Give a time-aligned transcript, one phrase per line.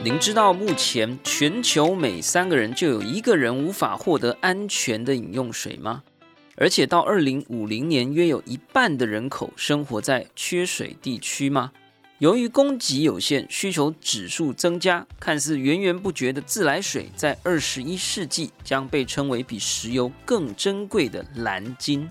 [0.00, 6.04] 您知道目前全球每三个人就有一个人无法获得安全的饮用水吗？
[6.54, 11.72] 而且到二零五零年，约有一半的人口生活在缺水地区吗？
[12.18, 22.08] 由于供给有限，需求指数增加，看似源源不绝的自来水，在二十一世纪将被称为比石油更珍贵的蓝金。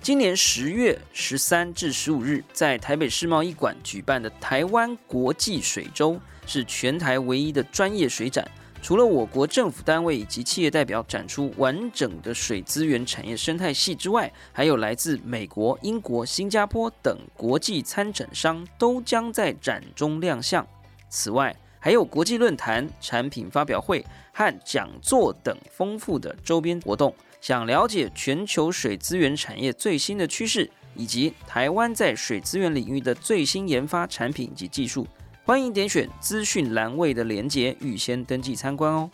[0.00, 8.50] 今年十月十三至十五日，在台北世贸一馆举办的台湾国际水周，是全台唯一的专业水展。
[8.80, 20.64] 除了我国政府单位以及企业代表展出完整的水资源产业生态系之外，还有来自美国、英国、新加坡等国际参展商都将在展中亮相。
[21.08, 27.12] 此外，还有国际论坛、产品发表会和讲座等丰富的周边活动。
[27.40, 35.06] 想了解全球水资源产业最新的趋势，以及台湾在水资源领域的最新研发产品及技术，
[35.48, 39.10] 欢迎点选资讯栏位的连结，预先登记参观哦。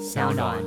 [0.00, 0.62] 小暖，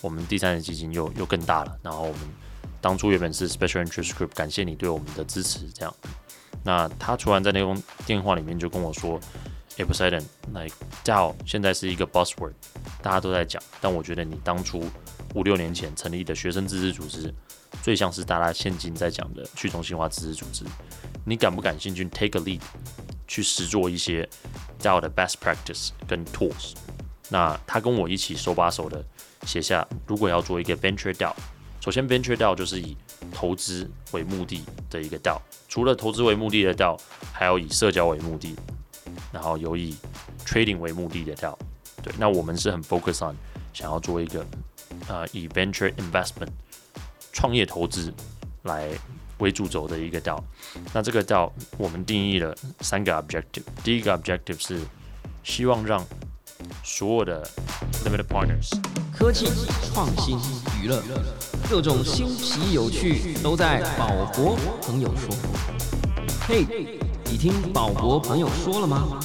[0.00, 1.78] 我们第三的基金又又更大了。
[1.80, 2.18] 然后我们
[2.80, 5.70] 当初原本是 Special Interest Group，感谢你对我们的支持。
[5.70, 5.94] 这样，
[6.64, 9.20] 那他突然在那通电话里面就跟我说。
[9.78, 10.66] a p o s i d o n 来
[11.04, 12.54] 叫现在是一个 buzzword，
[13.02, 13.62] 大家都在讲。
[13.78, 14.82] 但我觉得你当初
[15.34, 17.32] 五六年前成立的学生自治组织，
[17.82, 20.64] 最像是大家现今在讲的去中心化自治组织。
[21.24, 22.60] 你感不感兴趣 take a lead
[23.26, 24.28] 去实做一些
[24.80, 26.74] DAO 的 best practice 跟 tools？
[27.28, 29.04] 那他跟我一起手把手的
[29.46, 31.34] 写下，如果要做一个 venture DAO，
[31.80, 32.96] 首先 venture DAO 就是以
[33.32, 36.98] 投资为目的的一个 DAO，除了投资为目的的 DAO，
[37.32, 38.54] 还有以社交为目的。
[39.32, 39.94] 然后有以
[40.46, 41.56] trading 为目的的跳，
[42.02, 43.36] 对，那我们是很 focus on
[43.72, 44.44] 想要做一个
[45.08, 46.48] 呃以 venture investment
[47.36, 48.10] 创业投资
[48.62, 48.88] 来
[49.40, 50.42] 为主轴的一个道。
[50.94, 54.80] 那这个道我们定义了三个 objective，第一个 objective 是
[55.44, 56.02] 希望让
[56.82, 57.46] 所有的
[58.06, 58.70] limited partners
[59.14, 59.48] 科技
[59.92, 60.38] 创新
[60.80, 61.02] 娱乐
[61.68, 65.36] 各种新奇有趣都在宝博朋友说，
[66.48, 66.64] 嘿。
[67.28, 69.20] 你听宝博朋友说了吗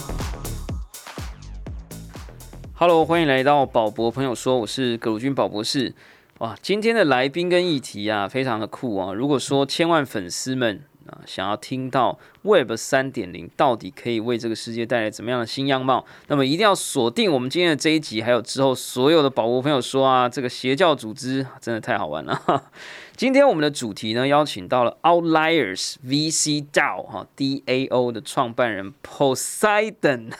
[2.73, 5.95] ？Hello，欢迎来到宝博朋友说，我是葛鲁军宝博士。
[6.41, 9.13] 哇，今天的来宾跟议题啊，非常的酷啊！
[9.13, 22.41] 如果说千万粉丝们啊，想要听到 Web 三点零到底可以为这个世界带来怎么样的新样貌，那么一定要锁定我们今天的这一集，还有之后所有的宝物朋友说啊，这个邪教组织真的太好玩了。
[23.15, 30.31] 今天我们的主题呢，邀请到了 Outliers VC DAO 哈 DAO 的创办人 Poseidon，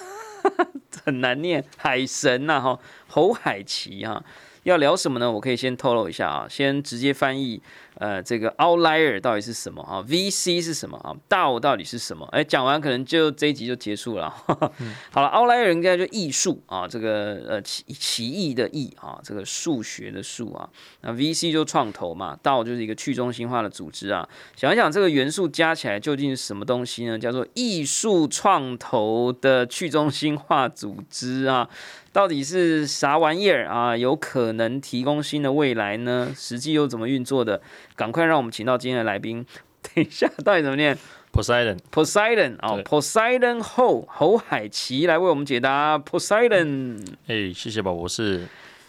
[1.06, 4.24] 很难念海神呐哈侯海奇哈，
[4.64, 5.32] 要聊什么呢？
[5.32, 7.62] 我可以先透露一下啊，先直接翻译。
[7.96, 12.26] 呃，这个 outlier 到底是什么啊？VC 是什么啊？DAO 到底是什么？
[12.32, 14.30] 哎，讲完可能就这一集就结束了。
[15.12, 20.68] 好了，outlier 应该就艺术啊，这个呃奇奇异的异啊，这个数学的数啊。
[21.02, 24.28] 那 VC 就创投嘛，DAO 就是一个去中心化的组织啊。
[24.56, 27.20] 想一想这个元素加起来究竟是什么东西呢？
[27.20, 31.70] 叫做艺术创投的去中心化组织啊。
[32.14, 33.96] 到底是啥玩意儿啊？
[33.96, 36.34] 有可能提供新的未来呢？
[36.36, 37.62] 实际又怎么运作的？
[37.96, 39.46] 赶快让我们请到今天的来宾。
[39.82, 40.98] 等一下，到底怎么念
[41.32, 45.98] ？Poseidon，Poseidon 哦，Poseidon 后侯海奇来为我们解答。
[45.98, 48.46] Poseidon，哎，谢谢宝博士。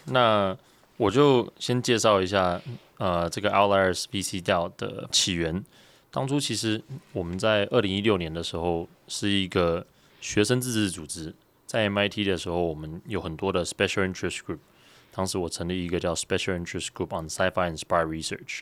[0.06, 0.56] 那
[0.97, 2.61] 我就先介绍一下，
[2.99, 5.65] 呃，这个 Outliers BC 调的起源。
[6.11, 6.82] 当初其实
[7.12, 9.87] 我们在二零一六年的时候是一个
[10.21, 11.32] 学生自治组织。
[11.72, 14.59] 在 MIT 的时候，我们有很多的 special interest group。
[15.10, 18.60] 当时我成立一个叫 special interest group on sci-fi inspire research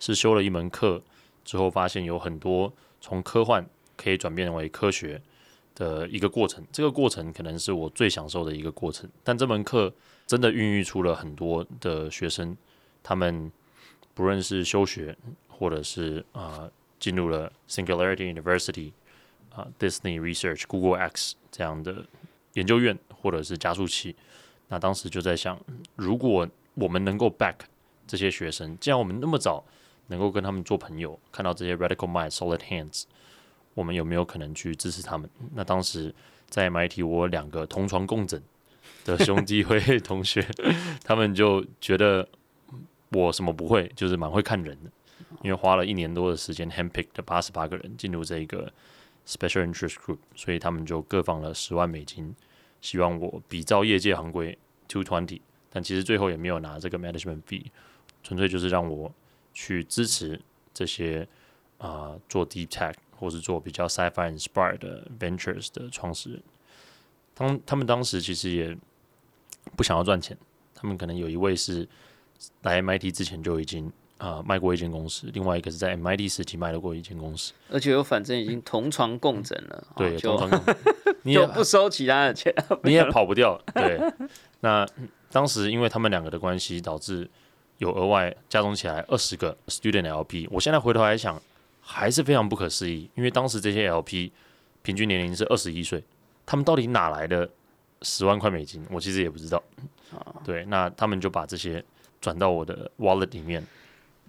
[0.00, 1.00] 是修了一门课
[1.44, 3.64] 之后，发现有很多从科幻
[3.96, 5.22] 可以转变为科学
[5.76, 6.66] 的一个过程。
[6.72, 9.08] 这个过程可能是我最享受的一个过程。
[9.22, 9.94] 但这门课
[10.26, 12.56] 真的孕育出了很多的学生，
[13.04, 13.52] 他们
[14.14, 15.16] 不论是休学，
[15.46, 16.68] 或者是啊
[16.98, 18.90] 进入了 Singularity University
[19.54, 22.04] 啊 Disney Research、Google X 这样的。
[22.58, 24.14] 研究院或者是加速器，
[24.66, 25.56] 那当时就在想，
[25.94, 27.54] 如果我们能够 back
[28.04, 29.64] 这些学生，既然我们那么早
[30.08, 33.04] 能够跟他们做朋友，看到这些 radical mind solid hands，
[33.74, 35.30] 我们有没有可能去支持他们？
[35.54, 36.12] 那当时
[36.48, 38.42] 在 MIT，我两个同床共枕
[39.04, 40.44] 的兄弟会同学，
[41.04, 42.28] 他们就觉得
[43.12, 44.90] 我什么不会，就是蛮会看人的，
[45.42, 48.72] 因为花了一年多的时间 handpick 的八十八个人进入这一个。
[49.28, 52.34] Special Interest Group，所以他们就各放了十万美金，
[52.80, 55.40] 希望我比照业界行规 two twenty，
[55.70, 57.66] 但其实最后也没有拿这个 management fee，
[58.22, 59.12] 纯粹就是让我
[59.52, 60.40] 去支持
[60.72, 61.26] 这些
[61.78, 66.42] 啊做 deep tech 或是做比较 sci-fi inspired ventures 的创始人。
[67.34, 68.76] 当他们当时其实也
[69.76, 70.36] 不想要赚钱，
[70.74, 71.88] 他们可能有一位是
[72.62, 77.52] 来 MIT 之前就已经啊、卖过一间公司，另外一个是在 MIT 时期卖了过一间公司。
[77.70, 80.76] 而且又反正已经同床共枕了，哦同床共枕
[81.22, 82.52] 你也不收其他的钱。
[82.82, 83.60] 你也跑不掉。
[83.74, 84.00] 对，
[84.60, 84.84] 那
[85.30, 87.28] 当时因为他们两个的关系，导致
[87.78, 90.48] 有额外加总起来二十个 student LP。
[90.50, 91.40] 我现在回头来想，
[91.80, 94.32] 还是非常不可思议，因为当时这些 LP
[94.82, 96.02] 平均年龄是二十一岁，
[96.44, 97.48] 他们到底哪来的
[98.02, 98.84] 十万块美金？
[98.90, 99.62] 我其实也不知道。
[100.44, 101.84] 对，那他们就把这些
[102.20, 103.64] 转到我的 wallet 里面。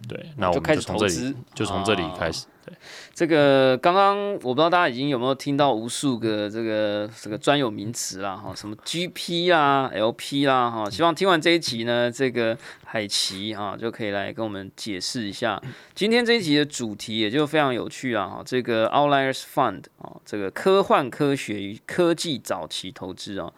[0.07, 2.45] 对，那我们就开始就从这里投资，就从这里啊开始。
[2.65, 2.73] 对，
[3.13, 15.61] 这个刚刚我不知道大家已经有没有听到无数个这个这个专有名词啦，哈，什么 GP 啊、LP 啦，哈，希望听完这一集呢，这个海奇啊就可以来跟我们解释一下
[15.93, 23.51] 今天这一集的主题，也就非常有趣啊，哈，这个 Outliers Fund 啊，这个科幻科学与科技早期投资啊。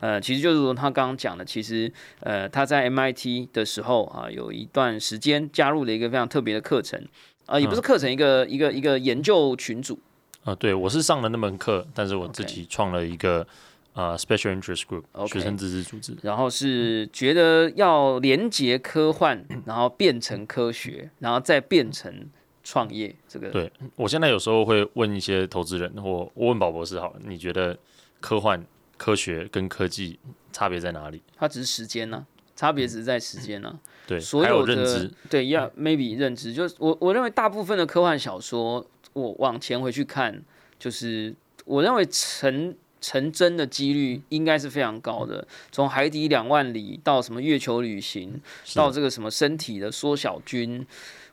[0.00, 7.02] 呃，其实就是说他刚刚讲的，其实呃他在 MIT 的时候啊，有一段时间加入了一个非常特别的课程，
[7.46, 9.98] 啊，也不是课程，一个一个一个研究群组。
[10.44, 13.46] 啊、对我是上了那门课，但是我自己创了一个
[13.94, 16.14] 啊 special interest group 学生自治组织。
[16.20, 22.28] 然后是觉得要连接科幻，然后变成科学，然后再变成
[22.62, 23.16] 创业。
[23.26, 27.74] 这个对我现在有时候会问一些投资人，或我问宝博士好了，你觉得
[28.20, 28.62] 科幻、
[28.96, 30.18] 科学跟科技
[30.52, 31.22] 差别在哪里？
[31.36, 40.42] 它只是时间呢、差别只是在时间呢、对，所有的认知，对要 maybe 认知，就是我我认为大部分的科幻小说，我往前回去看，
[40.78, 45.46] 就是我认为成成真的几率应该是非常高的。
[45.70, 48.40] 从海底两万里到什么月球旅行，
[48.74, 50.86] 到这个什么身体的缩小菌，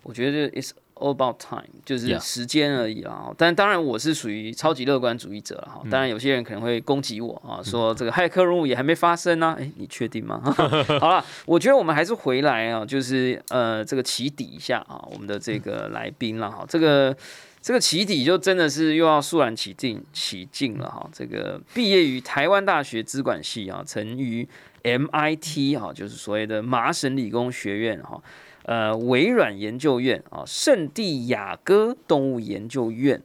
[0.04, 3.34] 我觉得 it's all about time，就是时间而已啦。
[3.38, 5.82] 但当然我是属于超级乐观主义者了哈。
[5.90, 10.40] 当然有些人可能会攻击我啊，说这个骇客任务也还没发生呢、 诶，你确定吗？
[11.02, 17.16] 好了，我觉得我们还是回来啊，就是呃这个起底一下啊，我们的这个来宾了哈，这个。
[17.64, 21.08] 这个起底就真的是又要肃然起敬起敬了哈。
[21.14, 24.44] 这个毕业于台湾大学资管系啊，曾于
[24.82, 28.20] MIT 哈，就是所谓的麻省理工学院哈，
[28.64, 33.22] 呃，微软研究院啊，圣地亚哥动物研究院，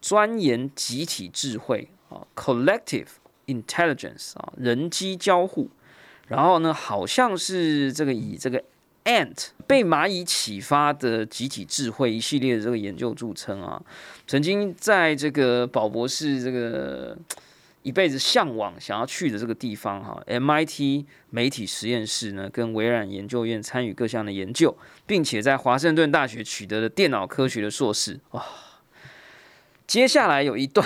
[0.00, 3.08] 钻研集体智慧啊，collective
[3.46, 5.68] intelligence 啊，人机交互。
[6.28, 8.62] 然后呢，好像是这个以这个
[9.04, 13.80] Ant 被蚂蚁启发的集体智慧一系列的这个研究著称啊，
[14.26, 17.16] 曾经在这个宝博士这个
[17.86, 28.18] 一辈子向往想要去的这个地方哈，MIT 媒体实验室呢，跟微软研究院参与各项的研究，并且在华盛顿大学取得了电脑科学的硕士。
[28.32, 28.44] 哇。
[29.86, 30.84] 接下来有一段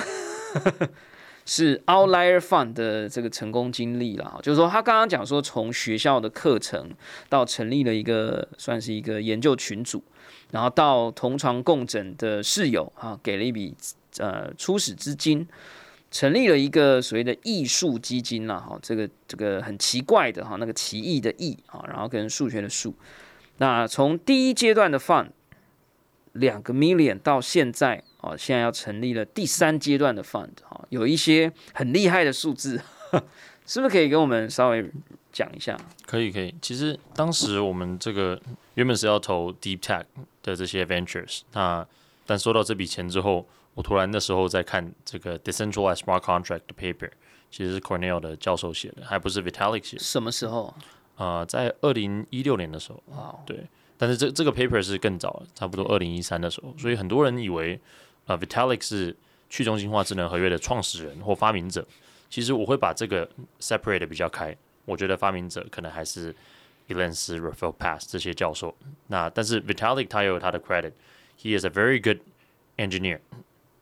[1.46, 6.90] 是 Outlier Fund 的这个成功经历了哈，就是说他刚刚讲说，从学校的课程
[7.30, 10.04] 到成立了一个算是一个研究群组，
[10.50, 13.74] 然后到同床共枕的室友啊，给了一笔
[14.18, 15.48] 呃初始资金，
[16.10, 22.94] 成立了一个所谓的艺术基金啦，哈，这个这个很奇怪的哈，那个奇异的异啊，然后跟数学的数，
[23.58, 25.28] 那从第一阶段的 fund
[26.32, 32.80] 两个 million 到现在啊，现在要成立了第三阶段的 fund 哈，有一些很厉害的数字，
[33.66, 34.84] 是不是可以跟我们稍微
[35.32, 35.78] 讲一下？
[36.06, 36.52] 可以可以。
[36.60, 38.40] 其实当时我们这个
[38.74, 40.04] 原本是要投 Deep Tech
[40.42, 41.86] 的这些 ventures，那
[42.26, 43.46] 但收到这笔钱之后，
[43.80, 47.10] 我突然那时候在看这个 Decentralized Smart Contract 的 paper，
[47.50, 50.02] 其实是 Cornell 的教授写的，还不是 Vitalik 写的。
[50.02, 50.74] 什么时候？
[51.16, 57.80] 呃，在二零一六年的时候，哇，对，但是这这个 paper 是更早，差不多二零一三的时候，所以很多人以为
[58.26, 59.16] 呃 Vitalik 是
[59.48, 61.86] 去中心化智能合约的创始人或发明者。
[62.28, 63.26] 其实我会把这个
[63.60, 66.36] separate 的比较开，我觉得发明者可能还是
[66.88, 68.76] Elan 斯、Rafael Pass 这些教授。
[69.06, 72.18] 那但是 Vitalik 他也有他的 credit，he is a very good
[72.76, 73.18] engineer，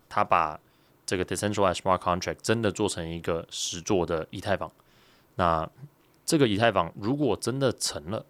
[0.08, 0.58] 他把
[1.06, 4.70] 这个 decentralized smart contract 真的做成一个实做的以太坊。
[5.36, 5.68] 那
[6.24, 8.24] 这个以太坊如果真的成了，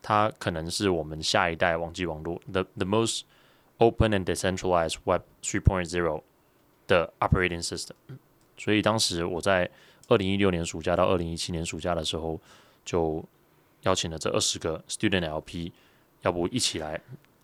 [0.00, 3.22] 它可能是我们下一代网际网络 the the most
[3.78, 6.22] open and decentralized Web 3.0
[6.86, 7.94] 的 operating system。
[8.56, 9.68] 所以当时我在
[10.08, 12.40] 二零一六年暑假到二零一七年暑假的时候，
[12.84, 13.24] 就
[13.82, 15.72] 邀请了这二十个 student LP，
[16.22, 17.00] 要不一起来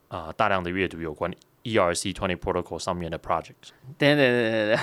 [0.08, 1.32] 啊、大量的阅读有关
[1.64, 3.72] ERC twenty protocol 上面的 project。
[3.98, 4.78] 等等等等等，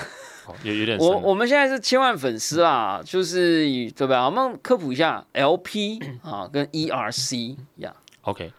[0.47, 4.25] 哦，有有点我我们现在是千万粉丝啦，就是以对吧？
[4.25, 8.51] 我们科普一下 LP 啊跟 ERC 呀，OK，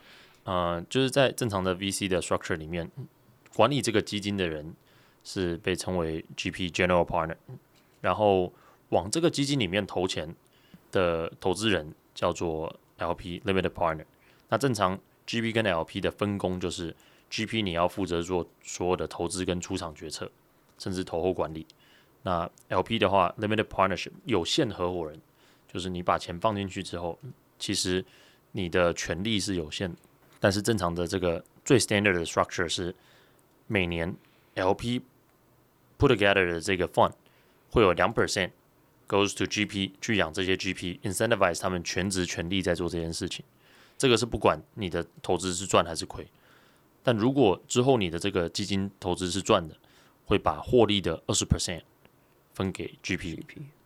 [0.44, 2.90] 呃，就是在正常的 VC 的 structure 里面，
[3.54, 4.74] 管理这个基金的人
[5.22, 7.36] 是被称为 GP General Partner，
[8.00, 8.52] 然后
[8.90, 10.34] 往这个基金里面投钱
[10.90, 14.04] 的投资人叫做 LP Limited Partner。
[14.48, 16.94] 那正常 GP 跟 LP 的分工就是
[17.30, 20.30] GP 你要负责做所有的投资跟出场决策，
[20.78, 21.66] 甚至投后管理。
[22.22, 25.20] 那 LP 的话，Limited Partnership 有限合伙人，
[25.72, 27.18] 就是你把钱放进去之后，
[27.58, 28.04] 其实
[28.52, 29.96] 你的权利是有限的。
[30.40, 32.94] 但是正常的这个最 standard 的 structure 是
[33.66, 34.14] 每年
[34.54, 35.00] LP
[35.98, 37.12] put together 的这个 fund
[37.70, 38.50] 会有两 percent
[39.08, 43.44] goes to GP 去养这些 GP，incentivize 他们全职全力在做这件事情。
[43.96, 46.26] 这个是不管你的投资是赚还是亏。
[47.06, 49.76] 但如果之后你的这个基金投资是赚的，
[50.24, 51.82] 会把获利的二十 percent
[52.52, 53.38] 分给 GP。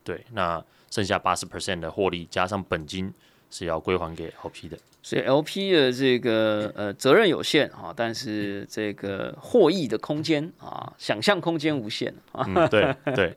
[0.03, 3.13] 对，那剩下八十 percent 的获利加上本金
[3.51, 4.79] 是要归还给 LP 的。
[5.03, 12.43] 所以 LP 的这个呃责任有限啊，但是这个获益的空间啊，想象空间无限啊。
[12.49, 13.37] 嗯，对对。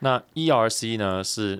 [0.00, 1.58] 那 ERC 呢是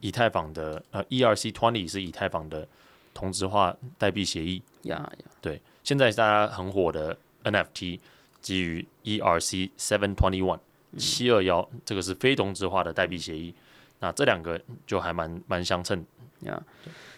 [0.00, 2.66] 以太坊的呃 ERC twenty 是以太坊的
[3.12, 4.62] 同质化代币协议。
[4.84, 7.98] 呀呀，对，现在大家很火的 NFT
[8.40, 10.58] 基于 ERC seven twenty one
[10.96, 13.54] 七二幺，这个是非同质化的代币协议。
[14.00, 16.04] 那这两个就还蛮蛮相称
[16.40, 16.62] 呀。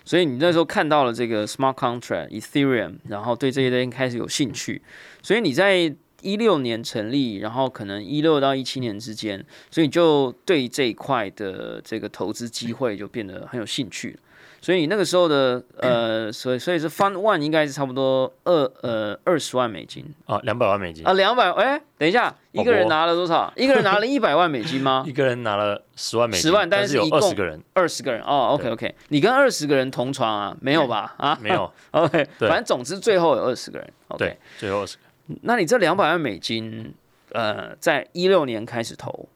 [0.04, 4.83] 所以你那时候看到了这个 smart contract Ethereum，然后对这些东西开始有兴趣。
[5.23, 14.18] 所以你在一六年成立，然后可能一六到一七年之间，所以就对这一块的这个投资机会就变得很有兴趣。
[14.64, 20.02] 所以你那个时候的 呃，所以所以是 Fund One 应该是差不多二呃二十万美金。
[20.25, 21.06] 啊，两百万美金。
[21.06, 23.52] 啊，两百哎，等一下，一个人拿了多少？
[23.56, 25.04] 一个人拿了一百万美金吗？
[25.06, 28.23] 一个人拿了十万美金，十万，但是有二十个人，二十个人。
[28.23, 30.56] 哦，OK OK，你跟二十个人同床啊？
[30.62, 31.14] 没有吧？
[31.18, 35.02] 啊，没有， OK，反正总之最后有二十个人，对，最后二十个。
[35.42, 36.94] 那你这两百万美金，
[37.33, 39.28] 呃，在一六年开始投，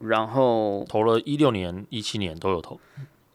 [0.00, 2.78] 然后投了一六年、一七年都有投。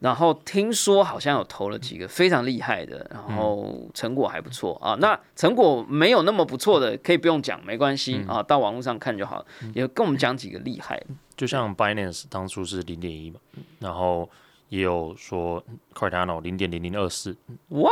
[0.02, 4.96] 然后听说好像有投了几个非常厉害的，然后成果还不错啊。
[5.00, 9.46] 那成果没有那么不错的，可以不用讲，没关系啊，到网络上看就好。
[9.74, 11.02] 也跟我们讲几个厉害，
[11.38, 13.40] 就像 Binance 当初是零点一嘛，
[13.80, 14.30] 然后。
[14.72, 15.62] 也有说
[15.94, 17.36] Cardano 零点零零二四
[17.68, 17.92] ，What？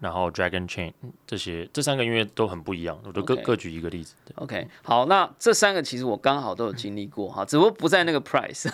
[0.00, 0.92] 然后 Dragon Chain
[1.24, 4.16] 这些这三个因为都很不一样，我就各各举一个例子。
[4.34, 8.68] OK，好，那这三个其实我刚好都有经历过哈，只不过不在那个 price，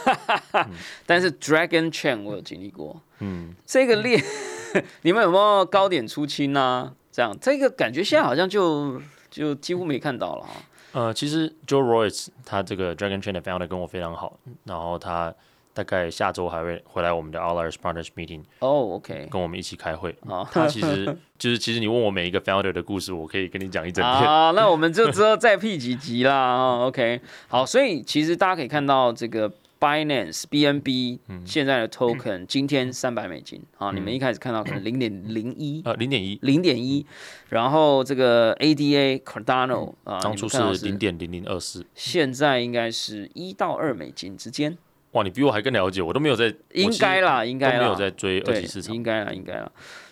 [1.05, 2.99] 但是 Dragon Chain 我有经历过。
[3.19, 4.19] 嗯，这个链
[5.03, 6.95] 你们有没有高点出清啊？
[7.13, 8.99] 这样这个感觉现在好像就
[9.29, 10.53] 就几乎没看到了哈。
[10.93, 15.35] 呃，其实 Joe Royce 他这个 Dragon Chain 的 founder 跟我非常好，然后他。
[15.75, 20.16] 大概下周还会回来我们的 All Ours Partners Meeting 哦，OK，跟我们一起开会。
[20.50, 21.04] 他其实
[21.37, 24.31] 就是其实你问我每一个 Founder 的故事，我可以跟你讲一整天。
[24.31, 26.78] 啊，那我们就之后再 P 几集啦。
[26.87, 37.04] OK，好，所以其实大家可以看到这个 Binance BNB 现在的 Token 今天三百美金啊，你们一开始看到可能零点零一啊零点一零点一，
[37.49, 44.78] 然后这个 ADA Cardano 啊，当初是零点零零二四，现在应该是一到二美金之间。
[45.14, 49.71] 哇，你比我还更了解，我都没有在，应该啦，应该都没有在追二级市场，应该啦，应该啦。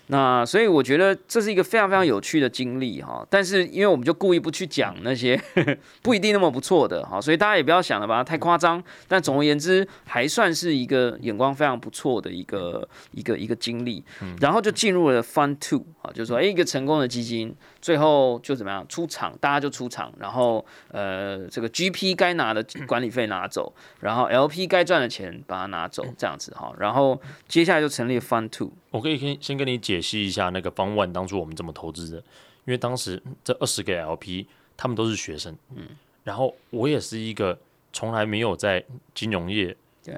[0.09, 5.41] 那所以我觉得这是一个非常非常有趣的经历哈，但是因为我们就故意不去讲那些
[6.03, 8.83] 不一定那么不错的哈，所以大家也不要想了把它太夸张。
[9.09, 14.05] 但总而言之，还算是一个眼光非常不错的一个一个一个经历。
[14.41, 26.73] 然后就进入了 Fun Two 啊，就是说，哎，一个成功的基金，最后就怎么样出场，大家就出场，然后呃，这个 GP 该拿的管理费拿走，然后 LP 该赚的钱把它拿走，这样子哈。
[26.79, 27.19] 然后
[27.49, 28.73] 接下来就成立 Fun Two。
[28.93, 34.47] 我可以先先跟你解析一下那个方万当初我们怎么投资的，因为当时这二十个 LP
[34.77, 35.89] 他们都是学生，嗯，
[36.23, 37.59] 然后我也是一个
[37.93, 38.85] 从来没有在
[39.15, 39.75] 金融业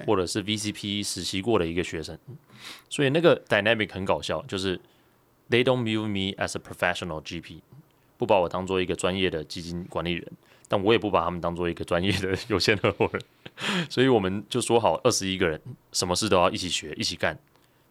[0.07, 2.19] 或者是 VCP 实习过的一个学生，
[2.90, 4.76] 所以那个 dynamic 很搞笑，就是
[5.49, 7.61] they don't view me as a professional GP，
[8.19, 10.26] 不把我当做一个专业的基金管理人，
[10.66, 13.23] 但我也不把他们当做一个专业的有限合伙人，
[13.88, 15.61] 所以我们就说好二十一个人，
[15.93, 17.38] 什么事都要一起学一起干。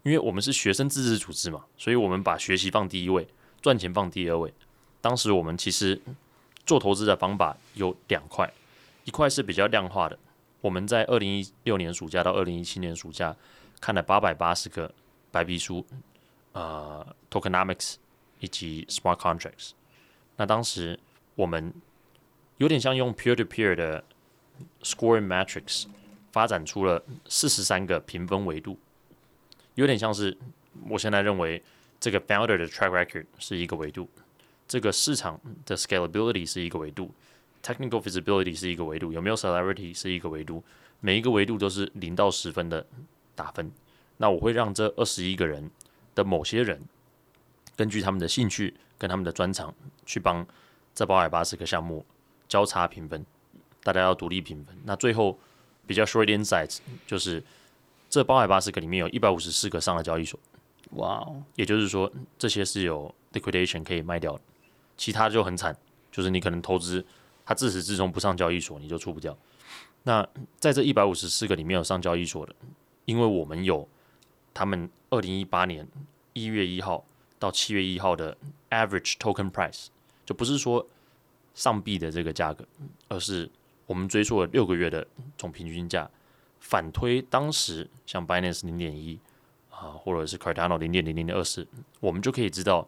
[0.03, 3.27] 因为我们是学生自治组织嘛，所以我们把学习放第一位，
[3.62, 4.53] 赚钱放第二位。
[5.01, 6.00] 当时我们其实
[6.65, 8.51] 做投资的方法有两块，
[9.05, 10.19] 一块是比较量化的。
[10.62, 13.36] 我们在二零一六年暑假到二零一七年暑假
[13.81, 14.93] 看了八百八十个
[15.31, 15.86] 白皮书，
[16.51, 17.95] 呃，tokenomics
[18.39, 19.72] 以及 smart contracts。
[20.36, 21.00] 那当时
[21.36, 21.74] 我们
[22.57, 24.03] 有点像用 peer to peer 的
[24.83, 25.86] scoring Matrix
[26.31, 28.77] 发展出了四十三个评分维度。
[29.75, 30.38] 有点像是，
[30.89, 31.62] 我现在认为
[32.00, 34.10] 这个 founder 的 track record 是一个维度，
[34.68, 37.12] 这个市场的 scalability 是一个维度
[37.63, 40.63] ，technical visibility 是一个维度，有没有 celebrity 是一个维度，
[41.00, 42.86] 每一个维度都是零到十分的
[43.36, 43.72] 打分。
[44.18, 45.70] 那我会让这二十一个人
[46.13, 46.82] 的某些人，
[47.75, 49.74] 根据他们的兴趣跟他们的专长，
[50.06, 50.46] 去帮
[50.94, 52.06] 这八百八十个项目
[52.48, 53.25] 交叉评分，
[53.82, 54.77] 大家要独立评分。
[54.86, 55.38] 那最后
[55.88, 56.77] 比较 short insights
[57.08, 57.44] 就是
[58.13, 60.39] 这八百八十个里面有一百五十四个上了交易所，
[60.91, 64.41] 哇哦，也就是说这些是有 liquidation 可以卖掉的，
[64.96, 65.75] 其他就很惨，
[66.12, 67.03] 就是你可能投资
[67.43, 69.36] 它自始至终不上交易所，你就出不掉。
[70.03, 70.24] 那
[70.60, 72.53] 在这一百五十四个里面有上交易所的，
[73.05, 73.89] 因为我们有
[74.53, 75.88] 他们二零一八年
[76.34, 77.03] 一月一号
[77.39, 78.38] 到七月一号的
[78.70, 79.88] average token price，
[80.24, 80.88] 就不是说
[81.55, 82.63] 上币的这个价格，
[83.08, 83.50] 而是
[83.88, 86.08] 我们追溯了六个月的总平均价，
[86.63, 89.20] 反推当时像 Binance 零点一
[89.70, 91.67] 啊，或者是 Cardano 零点零零二四，
[92.00, 92.88] 我们就可以知道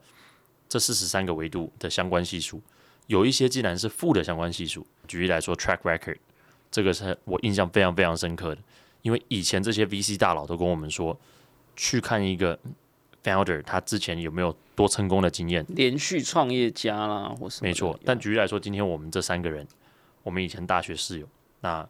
[0.67, 2.62] 这四十三个维度的相关系数，
[3.08, 4.88] 有一些既然是负的相关系数。
[5.08, 6.17] 举例来说，Track Record
[6.72, 8.62] 这个是我印象非常非常深刻的，
[9.01, 11.20] 因为以前这些 VC 大佬都跟我们说。
[11.77, 12.58] 去看一个
[13.22, 15.65] founder，他之前有没有多成功的经验？
[15.67, 18.00] 连续创业家啦，或是没错。
[18.05, 19.67] 但举例来说，今天我们这三个人，
[20.24, 21.27] 我们以前大学室友，
[21.60, 21.86] 那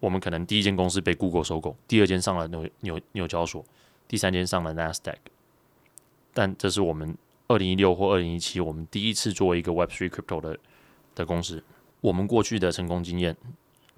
[0.00, 3.64] 我们可能第一间公司被 Google 收购，第二间上了纽纽纽交所，
[4.08, 5.16] 第三间上了 Nasdaq。
[6.34, 7.16] 但这是我们
[7.46, 10.58] 二零一六或二零一七，我们第一次做一个 Web Three Crypto 的
[11.14, 11.62] 的公司。
[12.00, 13.36] 我们过去的成功经验，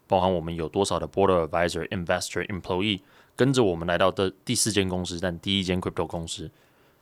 [0.07, 3.01] 包含我们有多少的 Board Advisor、Investor、Employee。
[3.35, 6.51] 跟着我们来到的第四间公司，但第一间 crypto 公司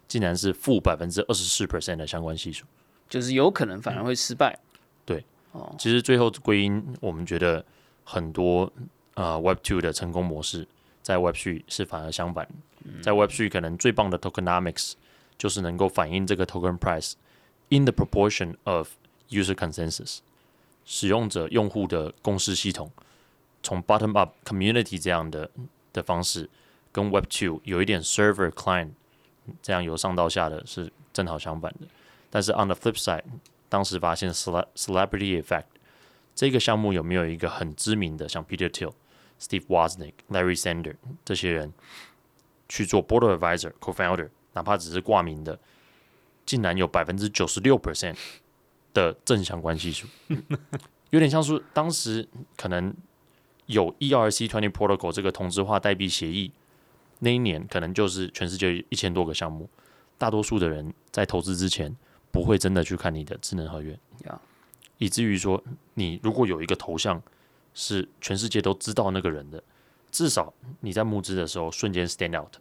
[0.06, 2.64] 竟然是负百分之二十四 percent 的相关系数，
[3.08, 4.56] 就是有可能反而会失败。
[5.04, 7.64] 对，哦，其实最后归因，我们觉得
[8.10, 8.72] 很多
[9.14, 10.66] 呃 Web Two 的成功模式，
[11.02, 12.48] 在 Web Three 是反而相反。
[13.02, 14.94] 在 Web Three 可能最棒的 tokenomics
[15.38, 17.12] 就是能够反映这个 token price
[17.68, 18.90] in the proportion of
[19.28, 20.18] user consensus，
[20.84, 22.90] 使用者用户的共识系统，
[23.62, 25.50] 从 bottom up community 这样的。
[25.92, 26.48] 的方式
[26.92, 28.90] 跟 Web Two 有一点 Server Client
[29.60, 31.88] 这样由上到下的是正好相反的。
[32.30, 33.24] 但是 on the flip side，
[33.68, 35.64] 当时发现 Celebrity Effect
[36.34, 38.92] 这个项目有没有一个很知名的，像 Peter Thiel、
[39.40, 41.72] Steve Wozniak、Larry Sander 这些人
[42.68, 45.58] 去做 Board Advisor、Co-founder，哪怕只是挂名的，
[46.46, 48.16] 竟然有百分之九十六 percent
[48.92, 50.06] 的正相关系数，
[51.10, 52.94] 有点像是当时可能。
[53.66, 56.50] 有 ERC twenty protocol 这个同质化代币协议，
[57.20, 59.70] 那一年可能就是全世界一千多个项目，
[60.18, 61.94] 大多数的人在投资之前
[62.32, 63.96] 不会真的去看你的智能合约，
[65.00, 65.60] 以至于说
[65.94, 67.20] 你如果有一个头像
[67.74, 69.60] 是全世界都知道那个人的，
[70.12, 72.56] 至少你在募资的时候瞬间 stand out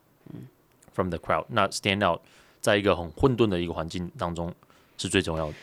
[0.94, 1.46] from the crowd。
[1.50, 2.22] 那 stand out
[2.62, 4.54] 在一个很混沌的一个环境当中
[4.98, 5.54] 是最重要的。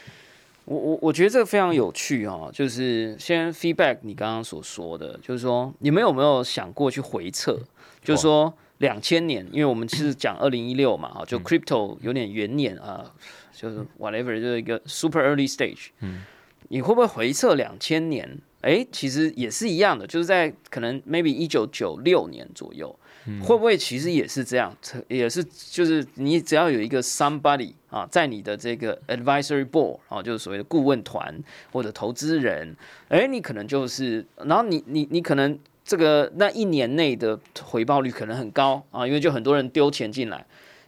[0.66, 7.58] 我我我觉得这个非常有趣啊，就是先 feedback 你刚刚所说的，就是说你们有没有想过去回测，
[8.02, 13.14] 就是说两千年，因为我们其实讲二零一六嘛，啊，就 crypto 有点元年啊，
[13.52, 16.24] 就是 whatever 就是一个 super early stage，嗯，
[16.68, 18.38] 你会不会回测两千年？
[18.62, 22.94] 哎，其实也是一样的，就是在可能 maybe 一九九六年左右。
[23.42, 24.72] 会不会其实也是这样？
[25.08, 31.36] 也是就是你只要有一个 somebody 啊，在你的这个 advisory board 啊，就是所谓的顾问团
[31.72, 32.76] 或者投资人，
[33.08, 40.46] 哎，你可能就是，然后你你你可能这个那一年内的回报率可能很高啊，因为就很多人丢钱进来。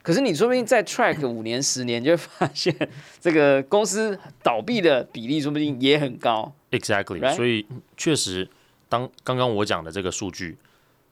[0.08, 2.74] 可是你说不定在 track 五年十年，就会发现
[3.20, 6.50] 这个公司倒闭的比例说不定也很高。
[6.70, 8.48] Exactly，所以确实，
[8.88, 10.56] 当刚刚我讲的这个数据。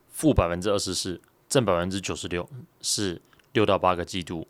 [0.09, 2.49] 负百分之二十四，正百分之九十六，
[2.81, 3.21] 是
[3.53, 4.47] 六到八个季度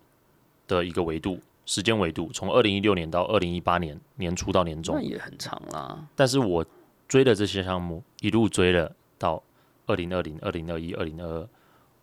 [0.65, 6.07] 的一个维度，时间维度，从二零一六年到二零一八年年初到年终，那也很长啦。
[6.15, 6.65] 但是我
[7.05, 9.43] 追的这些项目，一路追了到
[9.87, 11.49] 二零二零、二零二一、二零二二，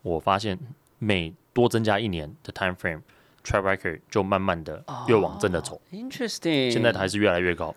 [0.02, 0.58] 我发现
[0.98, 5.80] 每多增加一年的 time frame，track record 就慢慢的越往正的走。
[5.90, 7.74] Interesting，现在还是越来越高，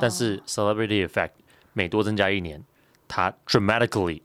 [0.00, 1.30] 但是 celebrity effect
[1.72, 2.64] 每多增加一年，
[3.06, 4.22] 它 dramatically。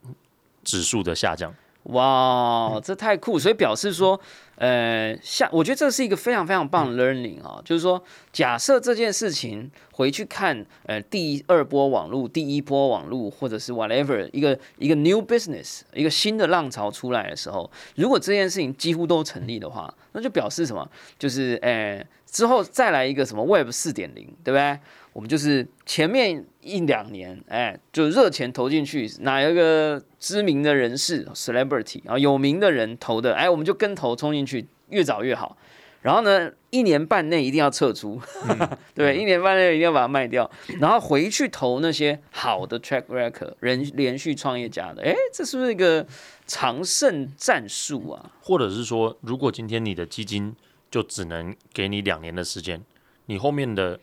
[0.65, 3.37] 指数的下降，哇，这太酷！
[3.37, 4.17] 所以表示说，
[4.55, 20.89] 呃，下，我觉得这是一个非常非常棒的 learning 啊，就是说，假设这件事情回去看，呃，第二波网络、第一波网络，或者是 whatever 一个一个 new business 一个新的浪潮出来的时候，如果这件事情几乎都成立的话，那就表示什么？
[21.19, 24.79] 就是，呃，之后再来一个什么 Web 四点零，对不对？
[25.13, 35.55] 我们就是前面一两年，哎，就热钱投进去，哪一个知名的人士 celebrity 啊，有名的人投的，哎，我们就跟投冲进去，越早越好。
[36.01, 38.19] 然后呢，一年半内一定要撤出，
[38.93, 46.05] 对，一年半内一定要把它卖掉，然后回去投那些好的 track record 人连续创业家的，哎，这是不是一个
[46.45, 48.31] 长胜战术啊？
[48.41, 50.53] 或者是说，如果今天你的基金
[50.91, 52.83] 就只能给你两年的时间，
[53.27, 53.97] 你后面的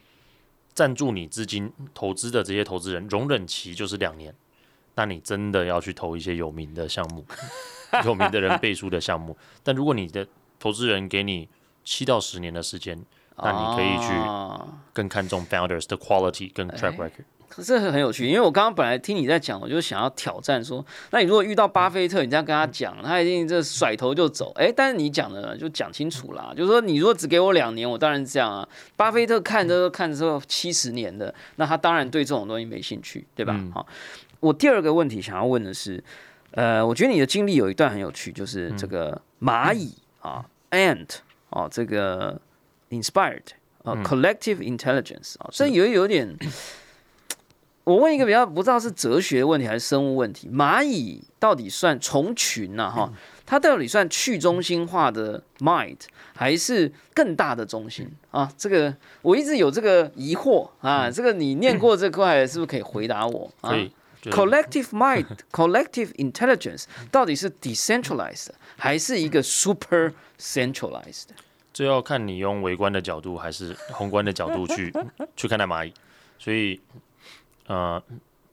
[0.73, 4.35] 赞助你资金投资的这些投资人容忍期就是两年，
[4.95, 7.25] 那你真的要去投一些有名的项目，
[8.05, 9.37] 有名的人背书的项目。
[9.63, 10.27] 但如果你的
[10.59, 11.49] 投资人给你
[11.85, 13.05] 七到十年的时间，
[13.37, 14.13] 那你可以去
[14.93, 17.25] 更看重 founders 的 quality 跟 track record。
[17.49, 24.53] 可是很有趣，因为我刚刚本来听你在讲，我就想要挑战说，那你如果遇到巴菲特，你这样跟他讲，他一定这甩头就走。
[24.55, 28.67] 哎，但是你讲的就讲清楚啦，就是说你如果只给我两年，我当然是这样啊。
[28.95, 33.59] 巴菲特看都看之后七十年的，那他当然对这种东西没兴趣，对吧？
[33.75, 33.85] 好，
[34.39, 36.03] 我第二个问题想要问的是，
[36.53, 41.17] 呃，我觉得你的经历有一段很有趣，就是这个蚂蚁啊，ant。
[41.51, 42.41] 哦，这个
[42.91, 43.43] inspired
[43.83, 46.37] 啊，collective intelligence 啊，所以有有点，
[47.85, 52.91] 我问一个比较不知道是哲学问题还是生物问题，蚂蚁到底算虫群呐？
[52.91, 53.13] 哈，
[53.47, 55.99] 它到底算去中心化的 mind
[56.35, 58.53] 还是更大的中心啊？
[58.59, 63.51] 这个我一直有这个疑惑啊，这个你念过这块是不是可以回答我？
[63.63, 63.91] 可以。
[64.25, 71.29] Collective mind, collective intelligence，到底是 decentralized 还是一个 super centralized？
[71.81, 74.93] 这要看你用微观的角度还是宏观的角度去
[75.35, 75.91] 去看待蚂蚁。
[76.39, 76.79] 所以，
[77.69, 78.03] 呃，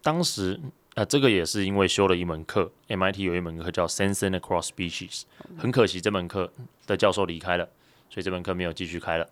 [0.02, 0.58] 当时
[0.96, 5.24] 呃，这个也是因为修了一门课，MIT 有一门课叫 Sensing Across Species，
[5.58, 6.50] 很可惜这门课
[6.86, 7.68] 的教授离开了，
[8.10, 9.28] 所以这门课没有继续开了。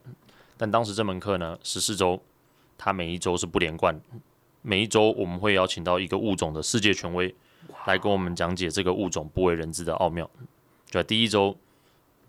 [0.57, 2.21] 但当时这门课呢，十四周，
[2.77, 3.97] 它每一周是不连贯。
[4.61, 7.33] 每一周我们会邀请到一个物种的世界权威
[7.85, 10.29] 来跟我们讲解这个物种不为人知的奥妙。
[10.89, 11.57] 就第一周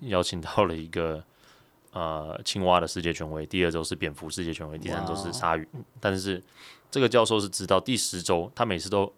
[0.03, 1.25] 邀请到了一个
[1.97, 5.67] 呃青蛙的世界权威，第二周是蝙蝠世界权威，第三周是鲨鱼。
[5.99, 6.43] 但是
[6.91, 9.11] 这个教授是直到第十周，他每次都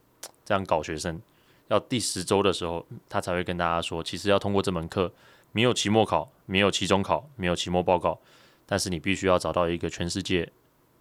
[0.45, 1.21] 这样搞学生，
[1.67, 5.12] 要第十周的时候，他才会跟大家说，其实要通过这门课，
[5.51, 8.17] 没有期末考，没有期中考，没有期末报告，
[8.64, 10.49] 但是你必须要找到一个全世界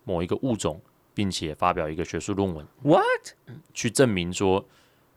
[0.04, 0.82] 某一个物种。
[1.13, 3.34] 并且发表一个学术论文，what
[3.74, 4.63] 去证明说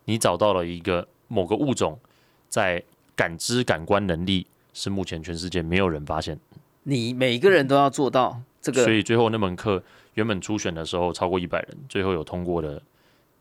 [0.07, 2.01] 你找到了一个某个物种
[2.49, 2.83] 在
[3.14, 6.38] 感知感官能力是目前全世界没有人发现，
[6.83, 8.85] 你每个人都要做到这个。
[8.85, 9.83] 所以最后那门课
[10.14, 12.83] 原本初选的时候超过一百人，最后有通过的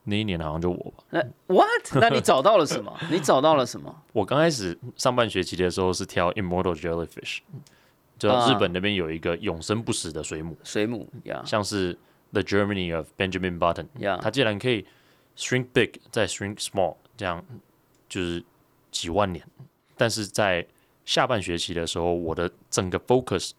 [0.04, 1.04] 那一年好像就我吧。
[1.10, 2.00] 那 what？
[2.00, 2.96] 那你找到了什么？
[3.10, 3.94] 你找到了什么？
[4.12, 7.38] 我刚开始上半学期的时候是挑 immortal jellyfish，
[8.18, 11.98] 就日本那边有一个永生不死的水母，水母呀，像是。
[12.32, 13.88] The Germany of Benjamin Button，
[14.22, 14.86] 它竟然可以
[15.36, 17.44] shrink big 再 shrink small，这样
[18.08, 18.44] 就是
[18.92, 19.44] 几万年。
[19.96, 20.64] 但是在
[21.10, 23.50] 下半学期的时候，我的整个 focus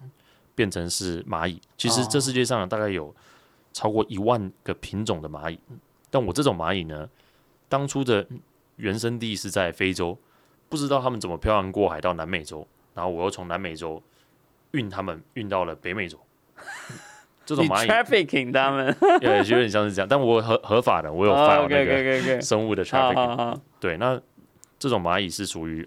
[0.56, 1.60] 变成是蚂蚁。
[1.78, 3.14] 其实这世界上大概有
[3.74, 5.60] 超过一万个品种的蚂蚁，
[6.10, 7.10] 但我这种蚂蚁呢，
[7.68, 8.26] 当初的
[8.78, 10.18] 原生地是在非洲，
[10.70, 14.02] 不知道他们怎么漂洋过海到南美洲，然后我又从南美洲
[14.72, 16.18] 运他们运到了北美洲。
[17.46, 20.08] 这种蚂蚁，trafficking 他们， 对，有点像是这样。
[20.08, 23.60] 但我合合法的，我有 file 那个生物的 trafficking。
[23.82, 24.18] 对，那
[24.80, 25.86] 这种蚂蚁是属于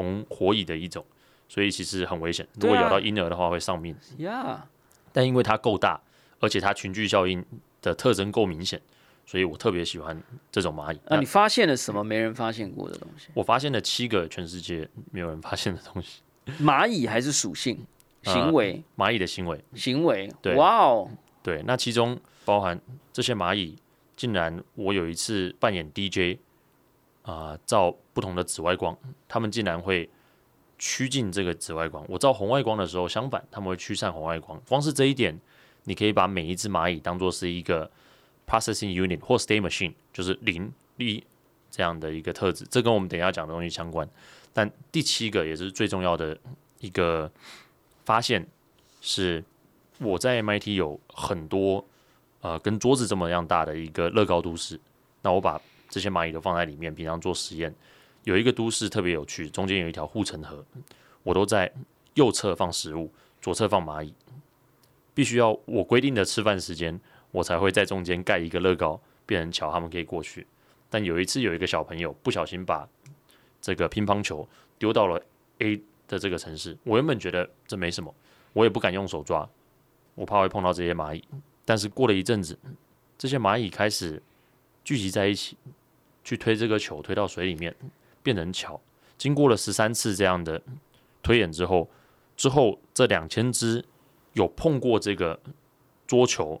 [0.00, 1.04] 红火蚁的一种，
[1.48, 2.46] 所以其实很危险。
[2.60, 3.94] 如果咬到婴儿的话，会丧命。
[4.18, 4.66] 呀，
[5.12, 6.00] 但因为它够大，
[6.38, 7.44] 而且它群聚效应
[7.82, 8.80] 的特征够明显，
[9.26, 10.98] 所以我特别喜欢这种蚂蚁。
[11.06, 13.28] 那你发现了什么没人发现过的东西？
[13.34, 16.22] 我发现了七个全世界没有人发现的东西。
[16.62, 17.86] 蚂蚁还是属性？
[18.22, 21.08] 行为，蚂蚁的行为，行为，对，哇哦，
[21.42, 22.78] 对，那其中包含
[23.12, 23.76] 这些蚂蚁，
[24.14, 26.38] 竟然我有一次扮演 DJ，
[27.22, 28.94] 啊，照不同的紫外光，
[29.26, 30.06] 他们竟然会
[30.78, 32.04] 趋近这个紫外光。
[32.06, 34.60] 我照红外光的时候，相反，他们会驱散红外光。
[34.68, 35.40] 光是这一点，
[35.84, 37.90] 你可以把每一只蚂蚁当做是一个
[38.46, 41.24] processing unit 或 state machine，就是零一
[41.70, 42.66] 这样的一个特质。
[42.68, 44.06] 这跟我们等一下讲的东西相关。
[44.52, 46.36] 但第七个也是最重要的
[46.80, 47.30] 一个。
[48.02, 48.44] 发现
[49.00, 49.44] 是
[49.98, 51.84] 我在 MIT 有很多
[52.40, 54.80] 呃跟桌子这么样大的一个乐高都市，
[55.22, 57.72] 那我把这些蚂蚁都放在里面，平常做实验。
[58.24, 60.64] 有一个都市特别有趣，中间有一条护城河，
[61.22, 61.72] 我都在
[62.14, 64.14] 右侧放食物，左侧放蚂蚁。
[65.14, 70.46] 必须要我规定的吃饭时间，我才会在中间盖一个乐高，变成桥，他们可以过去。
[70.88, 72.88] 但有一次有一个小朋友不小心把
[73.60, 75.22] 这个乒乓球丢到了
[75.58, 75.80] A。
[76.10, 78.12] 的这个城市，我原本觉得这没什么，
[78.52, 79.48] 我也不敢用手抓，
[80.16, 81.22] 我怕会碰到这些蚂蚁。
[81.64, 82.58] 但是过了一阵子，
[83.16, 84.20] 这些蚂蚁开始
[84.82, 85.56] 聚集在一起，
[86.24, 87.72] 去推这个球，推到水里面，
[88.22, 88.80] 变成桥。
[89.18, 90.60] 经过了十三次这样的
[91.22, 91.88] 推演之后，
[92.36, 93.84] 之后这两千只
[94.32, 95.38] 有碰过这个
[96.06, 96.60] 桌球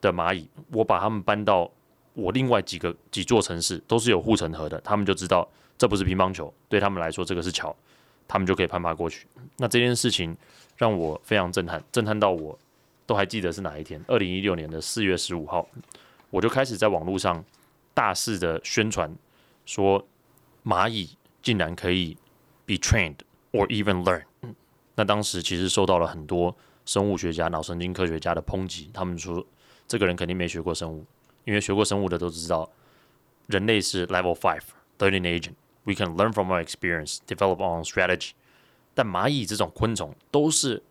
[0.00, 1.70] 的蚂蚁，我把它们搬到
[2.12, 7.74] 我另外几个几座城市，都是有护城河的，他们就知道这不是乒乓球，对他们来说这个是桥，
[8.28, 9.26] 他们就可以攀爬过去。
[9.56, 10.36] 那这件事情
[10.76, 12.58] 让我非常震撼，震撼到我
[13.06, 15.66] 都还记得是哪一天，二零一六年的四月十五号，
[16.28, 17.42] 我就开始在网络上
[17.94, 19.10] 大肆的宣传
[19.64, 20.04] 说
[20.64, 22.16] 蚂蚁竟然可以
[22.66, 23.16] be trained
[23.52, 24.24] or even learn。
[24.94, 29.44] 那当时其实受到了很多生物学家、脑神经科学家的抨击，他们说
[29.88, 31.04] 这个人肯定没学过生物，
[31.44, 32.70] 因为学过生物的都知道，
[33.46, 34.62] 人类是 level five
[34.98, 35.54] learning agent。
[35.84, 38.32] We can learn from our experience, develop own strategy。
[38.92, 40.82] 但蚂蚁这种昆虫都是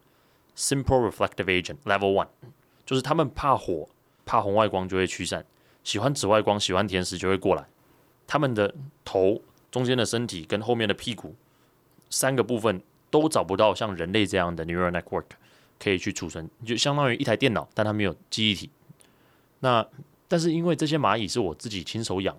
[0.57, 2.27] simple reflective agent level one，
[2.85, 3.87] 就是他们怕火、
[4.25, 5.45] 怕红外光就会驱散，
[5.83, 7.67] 喜欢紫外光、喜欢甜食就会过来。
[8.25, 8.73] 他们的
[9.05, 11.35] 头、中间的身体跟后面的屁股
[12.09, 15.25] 三个部分都找不到像人类这样的 neural network
[15.79, 18.69] 可以去储存，就相当于一台电脑，但它没有记忆体。
[19.59, 19.85] 那
[20.27, 22.37] 但是因为这些蚂蚁是我自己亲手养，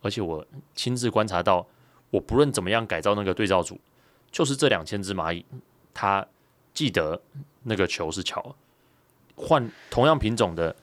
[0.00, 1.66] 而且我亲自观察到，
[2.10, 3.78] 我不论怎么样改造那个对照组，
[4.30, 5.44] 就是这两千只蚂蚁，
[5.92, 6.26] 它
[6.74, 7.20] 记得
[7.62, 8.54] 那个球是桥，
[9.36, 10.74] 换同样品种的，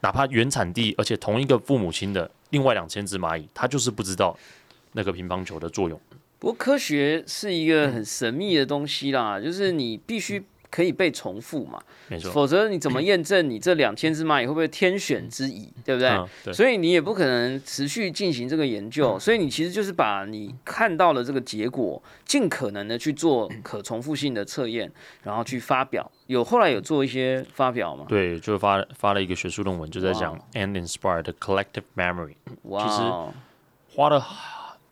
[0.00, 4.36] 哪怕原产地而且同一个父母亲的另外两千只蚂蚁，它就是不知道
[4.92, 6.00] 那个乒乓球的作用。
[6.38, 16.08] 不过科学是一个很神秘的东西啦，就是你必须可以被重复嘛，没错，否则你怎么验证你这两千只蚂蚁会不会天选之蚁， 对不对？
[16.08, 24.90] 嗯对所以你也不可能持续进行这个研究，所以你其实就是把你看到的这个结果，尽可能的去做可重复性的测验，
[25.22, 26.10] 然后去发表。
[26.26, 28.06] 有后来有做一些发表吗？
[28.08, 33.32] 对，就发发了一个学术论文，就在讲 and inspired collective memory，哇其实哦，
[33.94, 34.18] 花了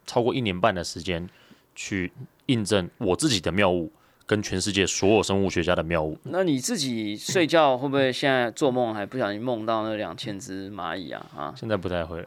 [0.06, 1.28] 超过一年半的时间
[1.74, 2.12] 去
[2.46, 3.92] 印证我自己的谬误，
[4.26, 6.16] 跟全世界所有生物学家的谬误。
[6.24, 11.26] 那你自己睡觉会不会现在做梦还不小心梦到那两千只蚂蚁啊？
[11.36, 12.24] 啊，现在不太会了，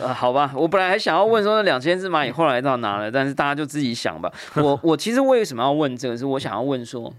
[0.00, 4.32] 呃， 好吧，我本来还想要问说那两千只蚂蚁后来到哪了，但是大家就自己想吧。
[4.54, 6.16] 我我其实为什么要问这个？
[6.16, 7.12] 是我想要问说，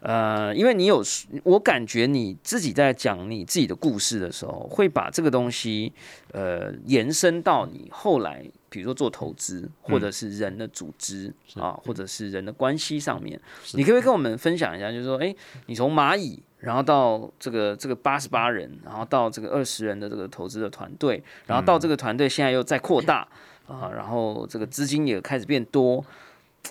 [0.00, 1.02] 呃，因为你有，
[1.42, 5.92] 我感觉你自己在讲你自己的故事的时候，会把这个东西
[6.32, 13.40] 呃延伸到你后来，比如说做投资，或者是人的组织、啊，或者是人的关系上面。
[13.74, 15.34] 你可不可以跟我们分享一下，就是说，哎，
[15.66, 16.42] 你从蚂蚁。
[16.60, 23.20] 然后到这个这个八十八人，然后到这个二十人的这个投资的团队，然后到这个团队现在又在扩大
[23.68, 26.04] 啊，然后这个资金也开始变多。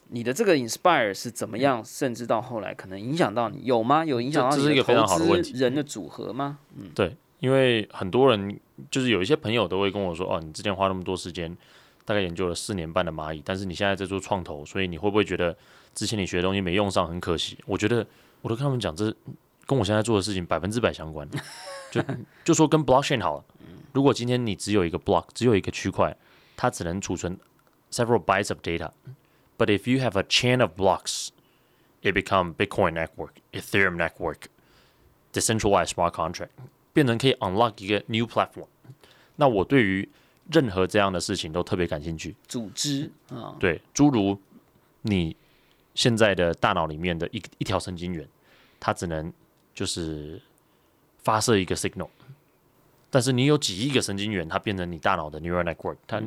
[0.10, 1.84] 你的这个 inspire 是怎么样？
[1.84, 4.04] 甚至到后来可能影响到你有吗？
[4.06, 6.60] 有影响到你的这这是一个非常好投的问题资人的组合吗？
[6.78, 11.56] 嗯对，因为很多人就是有一些朋友都会跟我说，哦，你之前花那么多时间，
[12.06, 15.56] 大概研究了四年半的蚂蚁，但是你现在在做创投，所以你会不会觉得
[15.94, 17.58] 之前你学的东西没用上，很可惜？
[17.66, 18.06] 我觉得
[18.42, 19.14] 我都跟他们讲，这
[19.66, 21.28] 跟我现在做的事情百分之百相关。
[21.92, 22.04] 就
[22.44, 23.46] 就说跟 blockchain 好了，
[23.94, 26.16] 如果今天你只有一个 block，只有一个区块，
[26.56, 27.38] 它只能储存
[27.92, 28.92] several bytes of data。
[29.58, 31.30] But if you have a chain of blocks,
[32.02, 34.48] it become Bitcoin network, Ethereum network,
[35.34, 36.50] decentralized smart contract，
[36.94, 38.68] 变成可以 unlock 一个 new platform。
[39.36, 40.08] 那我对于
[40.52, 42.36] 任何这样的事情都特别感兴趣。
[42.48, 44.40] 组织啊，对，诸如
[45.02, 45.36] 你
[45.96, 48.28] 现在的大脑里面的一一条神经元，
[48.80, 49.34] 它只能
[49.74, 50.42] 就是
[51.24, 52.10] 发射一个 signal，
[53.10, 56.22] 但是你有几亿个神经元，它变成你大脑的 neural network，它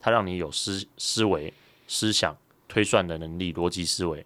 [0.00, 1.52] 它让你有思思维、
[1.86, 2.36] 思想、
[2.68, 4.24] 推算的能力、逻辑思维。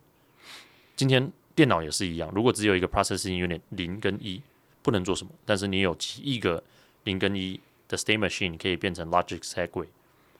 [0.96, 4.42] 今天电脑也是一样，如果只有一个 processing unit 零跟一，
[4.82, 6.62] 不能做什么，但是你有几亿个
[7.04, 9.86] 零跟一的 state machine 可以变成 logic segue。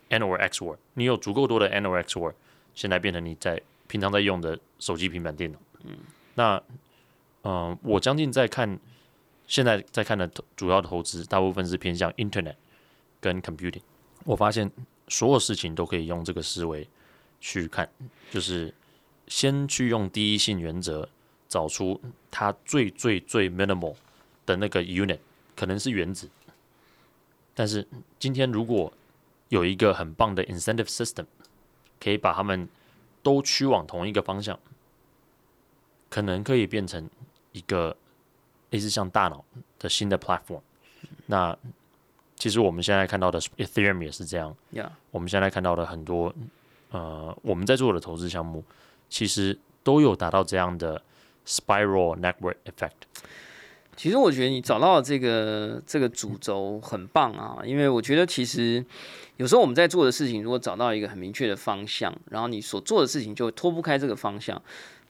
[0.09, 2.35] N or X word，你有足够多的 ANORAXWOR，
[2.75, 5.59] 现在变成你在平常在用的手机、平板电脑。
[5.85, 5.99] 嗯，
[6.35, 6.61] 那
[7.45, 8.79] 嗯、我将近在看，
[9.47, 12.57] 现在在看的主要投资，大部分是偏向 Internet
[13.21, 13.83] 跟 Computing。
[14.25, 14.69] 我发现
[15.07, 16.89] 所有事情都可以用这个思维
[17.41, 17.89] 去看，
[18.31, 18.73] 就是
[19.27, 21.09] 先去用第一性原则
[21.49, 22.01] 找出
[22.31, 23.97] 它最最最 minimal
[24.47, 25.19] 的那个 unit，
[25.57, 26.29] 可能是原子。
[27.55, 27.87] 但是
[28.19, 28.93] 今天如果
[29.49, 31.27] 有一个很棒的 incentive system，
[31.99, 32.69] 可以把它们
[33.23, 34.59] 都趋往同一个方向，
[36.09, 37.09] 可能可以变成
[37.53, 37.97] 一个
[38.71, 39.45] 类似像大脑
[39.79, 40.61] 的新的 platform。
[41.27, 41.57] 那
[42.37, 46.33] 其实我们现在看到的 Ethereum 也是这样，呀，我们现在看到的很多
[46.91, 48.65] 呃我们在做的投资项目，
[49.09, 51.03] 其实都有达到这样的
[51.47, 52.91] spiral network effect。
[53.97, 58.83] 其实我觉得你找到的这个这个主轴很棒啊，因为我觉得其实
[59.37, 64.61] 有时候我们在做的事情，如果找到一个很明确的方向，然后你所做的事情就脱不开这个方向。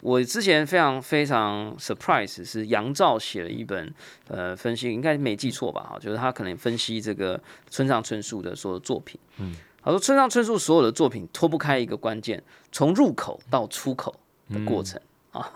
[0.01, 3.93] 我之前非常非常 surprise 是杨照写了一本
[4.29, 5.91] 呃分析，应该没记错吧？
[5.93, 9.21] 哈，就是他可能分析这个村上春树的所有作品。
[9.37, 14.15] 嗯，他说村上春树所有的作品脱不开一个关键，从入口到出口
[14.51, 15.01] 的过程
[15.33, 15.51] 啊。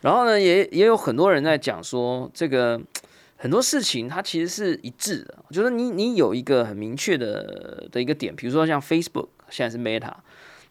[0.00, 2.80] 然后呢，也也有很多人在讲说，这个
[3.36, 10.12] 很多事情它其实是一致的，就是你你有一个很明确的的一个点，比如说像 Facebook 现在是 Meta。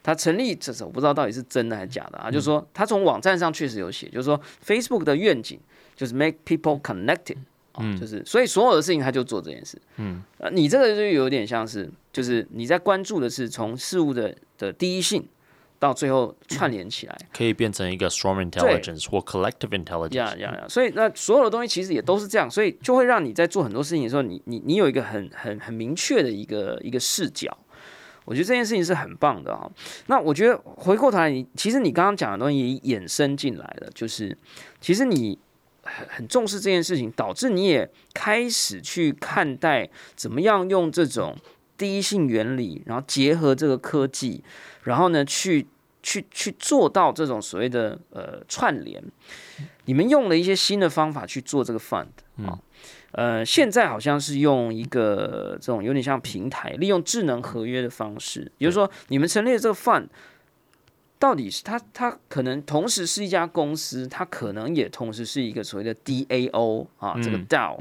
[0.04, 2.28] 它成立这时候，我不知道到底是真的还是假的啊。
[2.28, 5.60] 就是说，它从网站上确实有写，就是说，Facebook 的愿景
[5.94, 7.36] 就是 make people connected，
[7.72, 9.80] 啊，就是所以所有的事情他就做这件事。
[9.96, 15.26] 嗯，呃，你这个就有点像是，就是你在关注的是从事物的的第一性
[15.78, 20.14] 到最后串联起来，可以变成一个 strong intelligence 或 collective intelligence。
[20.16, 20.64] 呀呀呀！
[20.68, 27.56] 所以那所有的东西其实也都是这样，所以就会让你在做很多事情的时候，你你你有一个很很很明确的一个一个视角。
[28.24, 29.68] 我觉得这件事情是很棒的哈。
[30.06, 34.38] 那我觉得回过头来，你其实你刚刚讲的东西衍生进来了，就是
[34.80, 35.36] 其实你
[35.82, 41.36] 很很重视这件事情，导致你也开始去看待怎么样用这种
[41.76, 44.42] 第一性原理，然后结合这个科技，
[44.84, 45.66] 然后呢去
[46.02, 49.02] 去去做到这种所谓的呃串联。
[49.86, 52.06] 你们用了一些新的方法去做这个 fund
[52.46, 52.58] 啊。
[53.12, 60.06] 呃，现在好像是用一个这种有点像平台，利用智能合约的方式，也就是说，你们成立的这个 fund，
[61.22, 67.78] 到底是它它可能同时是一家公司，它可能也同时是一个所谓的 DAO 啊，这个 DAO，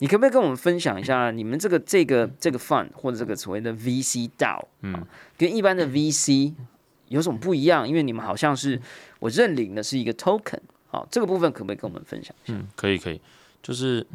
[0.00, 6.52] 你可不可以跟我们分享一下，你们这个这个这个 fund 或者这个所谓的 VC DAO 啊，跟一般的 VC
[7.08, 7.88] 有什么不一样？
[7.88, 8.78] 因为你们好像是
[9.18, 12.54] 我认领的是一个 token，啊，这个部分可不可以跟我们分享一下？
[12.54, 13.18] 嗯，可以可以，
[13.62, 14.06] 就是。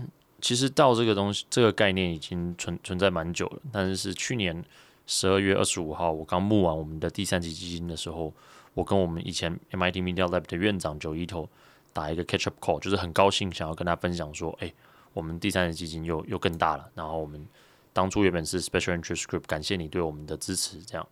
[0.41, 3.61] 其实到这个东西，这个概念已经存存在蛮久了。
[3.73, 4.63] 但是是去年
[5.05, 8.33] 十二月二十五号，我刚募完我们的第三级基金的时候，
[8.79, 11.49] 我跟我们以前 MIT Media Lab 的院长九一头
[11.91, 14.73] 打一个 catch up call，就是很高兴想要跟他分享说，哎，
[15.11, 16.89] 我们第三期基金又又更大了。
[16.95, 17.45] 然后我们
[17.91, 20.81] 当初原本是 Special Interest Group，感谢你对我们的支持。
[20.83, 21.05] 这样，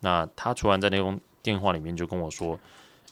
[0.00, 2.58] 那他突然在那通电话里面就跟我说，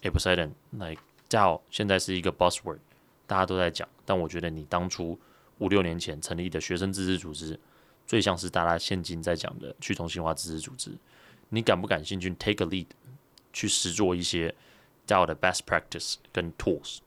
[0.03, 2.79] 哎，不是 Eden，like 叫现在是一个 buzzword，
[3.27, 5.19] 大家都在讲，但我觉得你当初。
[5.59, 7.61] 五六年前成立的学生自治组织，
[8.05, 10.91] 最像是大家现今在讲的去中心化自治组织。
[11.51, 12.87] 你感不感兴趣？Take a lead，
[13.53, 14.55] 去实做一些
[15.07, 16.99] DAO 的 best practice 跟 tools。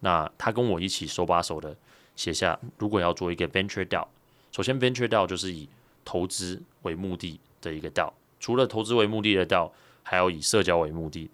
[0.00, 1.76] 那他跟我一起手把手的
[2.14, 4.06] 写下，如果要做一个 venture DAO，
[4.52, 5.68] 首先 venture DAO 就是以
[6.04, 8.12] 投资为目的的一个 DAO。
[8.38, 9.70] 除了投资为目的的 DAO，
[10.02, 11.28] 还有以社交为目的，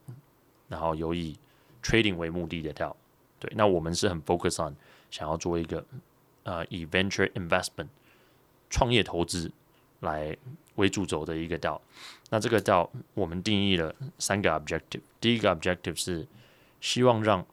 [0.69, 1.37] 然后有以
[1.83, 2.95] trading 为目的的 DAO。
[3.39, 4.75] 对，那我们是很 focus on
[5.11, 5.85] 想要做一个。
[6.47, 7.89] 呃，以 venture investment
[8.69, 9.51] 创业投资
[10.01, 10.37] 来
[10.75, 11.81] 为主轴的一个道，
[12.35, 15.03] 那这个叫我们定义了三个 objective。
[15.21, 16.27] 第一个 objective 是
[16.81, 17.47] 希望让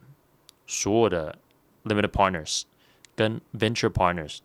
[0.66, 1.38] 所有的
[1.84, 2.64] limited partners
[3.16, 4.40] 跟 venture partners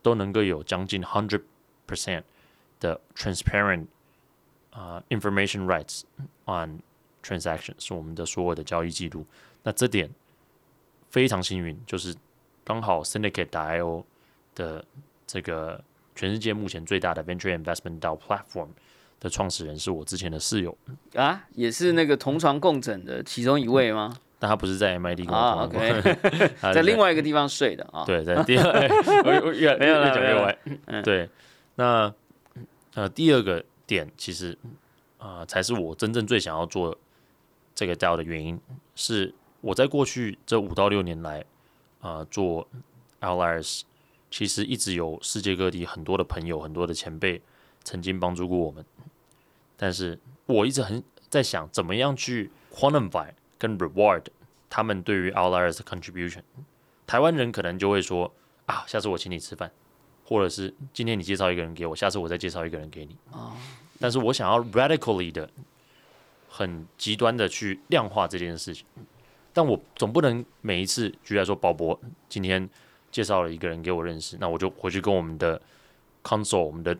[0.00, 1.42] 都能够有将近 hundred
[1.86, 2.22] percent
[2.80, 3.88] 的 transparent
[4.70, 6.04] 啊 information rights
[6.46, 6.80] on
[7.22, 9.26] transaction，是我们的所有的交易记录。
[9.62, 10.08] 那这点
[11.10, 12.16] 非常幸运，就是。
[12.64, 14.04] 刚好 Syndicate.io
[14.54, 14.84] 的
[15.26, 15.82] 这个
[16.14, 18.68] 全世界目前最大的 Venture Investment 到 Platform
[19.22, 20.76] 的创始人是我之前的室友
[21.14, 24.16] 啊，也是那个同床共枕的其中一位吗？
[24.40, 26.16] 但他不是在 MIT 工作，OK，
[26.74, 28.04] 在另外一个地方睡的啊。
[28.04, 28.82] 对，在第二，
[29.54, 30.56] 越没有了，
[30.88, 31.30] 没有对，
[31.76, 32.12] 那
[32.94, 34.58] 呃第二个点其实
[35.18, 36.98] 啊才是我真正最想要做
[37.76, 38.60] 这个 DAO 的原因，
[38.96, 41.44] 是我在过去这五到六年来。
[42.00, 42.66] 啊，做
[43.20, 43.82] Outliers
[44.28, 47.40] 其实一直有世界各地很多的朋友、很多的前辈
[47.84, 48.84] 曾经帮助过我们，
[49.82, 50.16] 但是
[50.46, 54.22] 我一直很在想，怎么样去 quantify 跟 reward
[54.70, 56.42] 他们对于 Outliers 的 contribution。
[57.04, 58.32] 台湾人可能就会说
[58.66, 59.72] 啊，下次我请你吃饭，
[60.24, 63.16] 或者是今天你介绍一个人给我，下次我再介绍一个人给你。
[63.32, 63.54] 哦。
[63.98, 65.50] 但是我想要 radically 的、
[66.48, 68.86] 很极端的去量化这件事情。
[69.52, 72.70] 但我总不能每一次，举例来说，宝博今天
[73.10, 75.60] 介绍了一个人给我认识，那我就回去跟我们的
[76.22, 76.96] counsel，我们的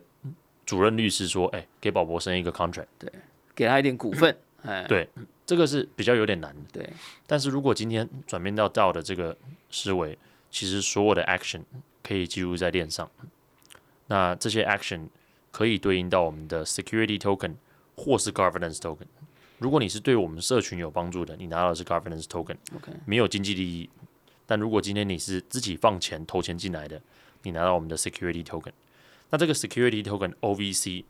[0.65, 3.11] 主任律师说，哎，给宝博生一个 contract，对，
[3.55, 5.07] 给他一点股份，哎，对，
[5.45, 6.89] 这个是比较有点难的，对。
[7.27, 9.35] 但是如果今天转变到道的这个
[9.69, 10.17] 思维，
[10.49, 11.61] 其实所有的 action
[12.01, 13.09] 可以记录在链上，
[14.07, 15.07] 那这些 action
[15.51, 17.55] 可以对应到我们的 security token
[17.95, 19.07] 或是 governance token。
[19.59, 23.89] 如果你是对我们社群有帮助的，你拿到的是 governance token，OK，没有经济利益，
[24.45, 27.01] 但如果今天你是自己放钱投钱进来的，
[27.43, 28.71] 你拿到我们的 security token，
[29.33, 31.05] 那这个 security token OVC，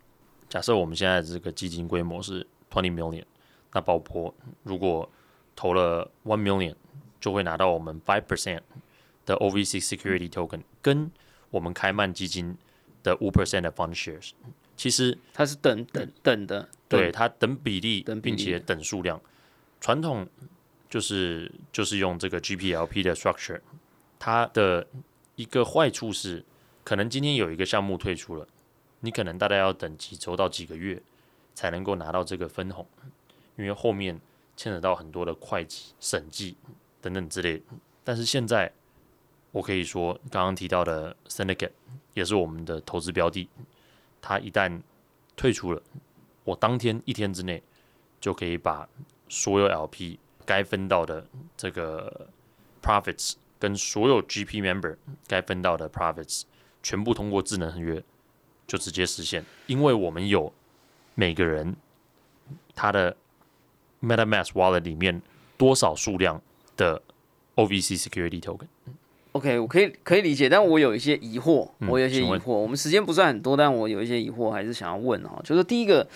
[0.47, 3.25] 假设我们现在这个基金规模是 twenty million，
[3.73, 5.11] 那宝博如果
[5.57, 6.73] 投了 one million，
[7.19, 8.61] 就会拿到我们 five percent
[9.25, 11.11] 的 OVC security token，跟
[11.49, 12.57] 我们开曼基金
[13.03, 14.31] 的五 percent 的 fund shares。
[14.77, 19.19] 其实它是等等等的，对它等比例，等比例并且等数量。
[19.81, 20.25] 传统
[20.89, 23.59] 就是就是用这个 GPLP 的 structure，
[24.17, 24.87] 它的
[25.35, 26.45] 一个坏处是，
[26.83, 28.47] 可能今天有一个项目退出了，
[28.99, 31.01] 你可能大概要等几周到几个月
[31.53, 32.87] 才能够拿到这个分红，
[33.55, 34.19] 因为后面
[34.55, 36.55] 牵扯到很多的会计、审计
[37.01, 37.61] 等等之类。
[38.03, 38.71] 但是现在
[39.51, 41.71] 我可以说，刚刚提到的 Syndicate
[42.13, 43.47] 也是我们的投资标的，
[44.21, 44.81] 它一旦
[45.35, 45.81] 退出了，
[46.43, 47.63] 我当天一天之内
[48.19, 48.89] 就可以把
[49.29, 51.25] 所有 LP 该分到的
[51.55, 52.27] 这个
[52.81, 56.43] profits 跟所有 GP member 该分到的 profits
[56.83, 58.03] 全部通过智能合约
[58.67, 60.53] 就直接实现，因为我们有
[61.15, 61.75] 每个人
[62.75, 63.15] 他的
[64.01, 65.21] MetaMask wallet 里面
[65.57, 66.41] 多少数量
[66.77, 67.01] 的
[67.55, 68.67] OVC security token。
[69.31, 72.51] OK，我可以可以理解，但我有一些疑惑，嗯我有一些疑惑。
[72.51, 75.41] 我们时间不算很多，但我有一些疑惑，还是想要问哈。
[75.43, 76.07] 就是第一个，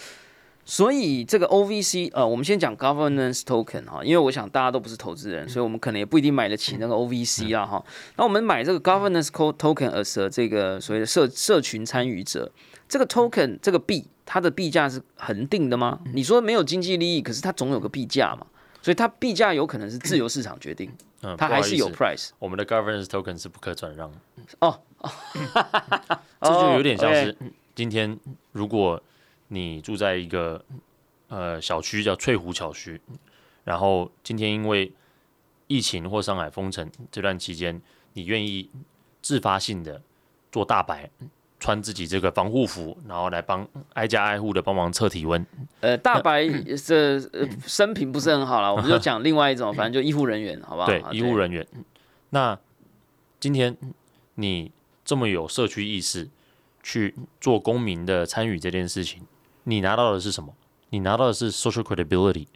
[0.70, 7.82] 所以这个 OVC，呃，我们先讲 governance token 哈，因为我想大家都不是投资人，所以我们可能也不一定买得起那个 OVC 啦哈。
[8.18, 12.52] 那我们买这个 governance co- token as 这个所谓的社社群参与者，
[12.90, 16.02] 这个 token 这个币，它的币价是恒定的吗？
[16.14, 18.46] 你说没有经济利益，可是它总有个币价嘛，
[18.82, 20.92] 所以它币价有可能是自由市场决定，
[21.22, 22.32] 嗯，它还是有 price。
[22.40, 24.12] 我们的 governance token 是不可转让。
[24.60, 25.10] 哦，哦，
[26.44, 27.38] 这就有点像哦是
[27.74, 28.20] 今天
[28.52, 29.02] 如果
[29.48, 30.64] 你住在一个
[31.28, 33.00] 呃小区叫翠湖小区，
[33.64, 34.92] 然后今天因为
[35.68, 37.82] 疫情或上海封城这段期间，
[38.14, 38.70] 你愿意
[39.22, 40.02] 自发性的
[40.52, 41.10] 做大白，
[41.60, 45.46] 穿自己这个防护服，然后来帮挨家挨户的帮忙测体温，
[45.82, 50.88] 呃，大白这呃生平不是很好了，我们就讲另外一种，反正就医护人员，好不好？
[50.88, 51.66] 对啊医护人员。
[52.30, 52.58] 那
[53.40, 53.76] 今天
[54.36, 54.72] 你
[55.04, 56.30] 这么有社区意识，
[56.84, 59.24] 去做公民的参与这件事情，
[59.68, 60.54] 你拿到的是什么？
[60.92, 62.48] 你拿到的是 social credibility。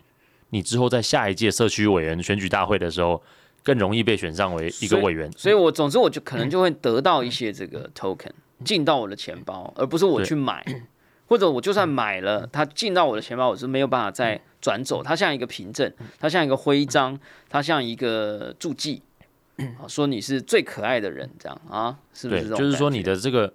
[0.52, 3.22] 你之后在下一届社区委员选举大会的时候，
[3.64, 5.30] 更容易被选上为一个委员。
[5.34, 8.32] 所以我总之我就可能就会得到一些这个 token
[8.64, 10.66] 进到我的钱包，而不是我去买，
[11.28, 15.04] 或者我就算买了，它进到我的钱包，我是没有办法再转走。
[15.04, 19.02] 它像一个凭证，它像一个徽章，它像一个注记，
[19.80, 23.54] 啊说你是最可爱的人，这样啊，是不是对，就是说你的这个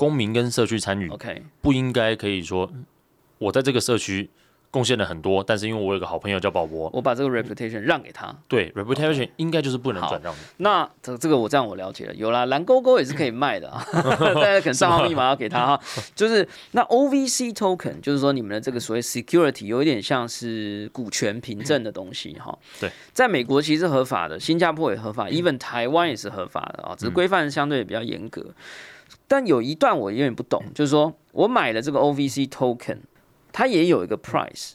[0.00, 2.72] 公民跟社区参与 OK，不应该可以说
[3.36, 4.30] 我在这个社区
[4.70, 8.34] 贡献了很多，但是因为我有个好朋友叫宝博，我把这个 reputation 让给他。
[8.48, 10.38] 对 reputation 应该就是不能转让的。
[10.56, 15.78] 那这这个我这样我了解了，有啦，蓝勾勾也是可以卖的啊， 大家可能账号密码要给他哈。
[16.14, 22.58] 就是那 OVC token，就是说你们的这个所谓 security 有一点像是股权凭证的东西哈。
[22.80, 28.46] 对，在美国其实是合法的，新加坡也合法，even 台湾也是合法的啊，只是规范相对比较严格。
[29.30, 32.98] 但有一段我有点不懂，就是说我买了这个 OVC token，
[33.52, 34.72] 它也有一个 price。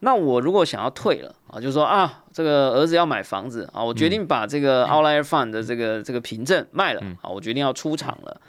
[0.00, 8.40] 那我如果想要退了啊，就是说啊，这个儿子要买房子啊，我决定把这个 Outlier Fund 的这个这个凭证卖了啊，我决定要出场了。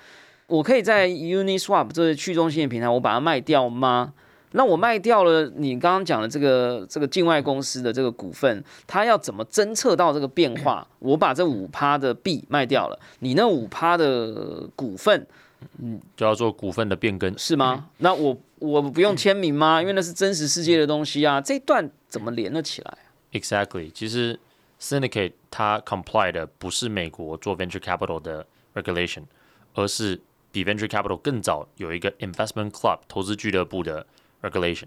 [0.48, 4.14] 我可以在 Uniswap 这个去中心的平台，我把它卖掉吗？
[4.54, 10.88] 那我卖掉了，你刚刚讲的这个这个境外公司的这个股份，它要怎么侦测到这个变化？
[11.00, 15.28] 我把这五趴的币卖掉了，你那五趴的股份
[16.16, 17.38] 就要做股份的变更。
[17.38, 17.90] 是吗？
[17.98, 19.82] 那我我不用签名吗？
[19.82, 22.98] 因为那是真实世界的东西啊，这一段怎么连了起来
[23.32, 24.40] ？Exactly，其实
[24.80, 29.24] Syndicate 它 comply 的不是美国做 venture capital 的 regulation，
[29.74, 30.20] 而是
[30.52, 34.06] 比 venture capital 更早有一个 investment club 投资俱乐部的
[34.42, 34.86] regulation。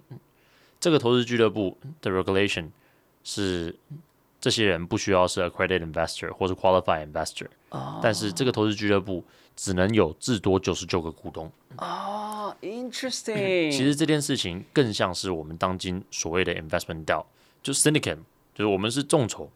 [0.81, 2.70] 这个投资俱乐部的 regulation
[3.23, 3.77] 是
[4.41, 7.47] 这些人不需要是 accredited investor 或是 qualified investor，、
[8.03, 9.23] 但是这个投资俱乐部
[9.57, 11.50] 只能有至多九十九个股东。
[11.76, 13.70] 哦， interesting。
[13.70, 17.24] 其实这件事情更像是我们当今所谓的 investment DAO，
[17.62, 18.18] 就 syndicate，
[18.55, 19.50] 就是我们是众筹。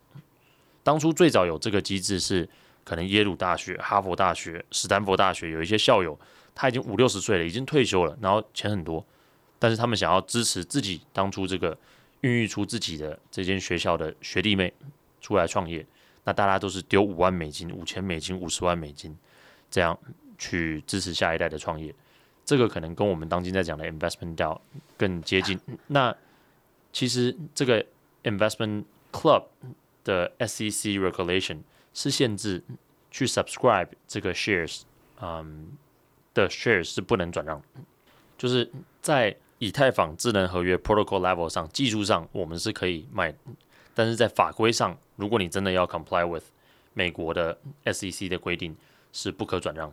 [0.83, 2.49] 当初最早有这个机制是，
[2.85, 6.17] 可能耶鲁大学、哈佛大学、史丹佛大学有一些校友，
[6.55, 9.05] 他已经五六十岁了，已经退休了，然后钱很多，
[9.59, 11.77] 但是他们想要支持自己当初这个
[12.21, 14.73] 孕育出自己的这间学校的学弟妹
[15.21, 15.85] 出来创业，
[16.23, 19.17] 那大家都是丢五万美金、五千美金、五十万美金，
[19.71, 19.99] 这样
[20.39, 21.95] 去支持下一代的创业。
[22.45, 24.61] 这个可能跟我们当今在讲的 investment DAO
[24.97, 25.59] 更接近。
[25.89, 26.17] 那
[26.93, 27.85] 其实这个
[28.23, 29.45] investment club
[30.05, 31.59] 的 SEC regulation
[31.93, 32.63] 是限制
[33.11, 34.83] 去 subscribe 这个 shares，
[35.21, 35.77] 嗯
[36.35, 37.61] 的 shares 是不能转让，
[38.39, 43.35] 就是在以太坊智能合约 protocol level 上，技术上我们是可以卖，
[43.95, 46.45] 但是在法规上，如果你真的要 comply with
[46.93, 48.77] 美国的 SEC 的规定，
[49.17, 49.91] 是不可转让。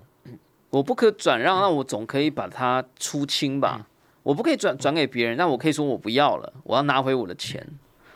[0.69, 3.87] 我不可转让，那我总可以把它出清吧？
[4.21, 7.65] 我不可以转转给别人，那我可以说我不要了，我要拿回我的钱。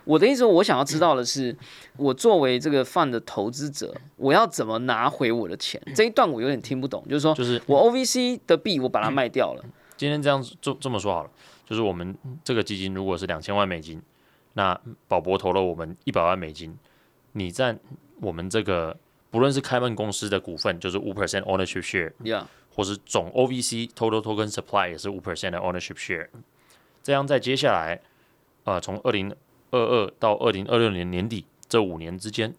[0.03, 1.55] 我的意思，我想要知道的是，
[1.95, 5.81] 我作为这个 fund 的投资者，我要怎么拿回我的钱？
[5.95, 9.63] 这一段我有点听不懂，就是说，就是我 OVC 的币我把它卖掉了，
[9.95, 11.29] 今天这样这这么说好了，
[11.65, 14.01] 就是我们这个基金如果是两千万美金，
[14.53, 14.77] 那
[15.07, 16.77] 宝博投了我们一百万美金，
[17.33, 17.79] 你占
[18.19, 18.97] 我们这个
[19.29, 26.27] 不论是开曼公司的股份，就是五 percent ownership share，，Yeah，或是总 OVC total token supply 也是五 percent 的 ownership share，
[27.03, 28.01] 这样在接下来，
[28.63, 29.35] 呃，从二零
[29.71, 32.53] 二二到二零二六年年底这五年之间，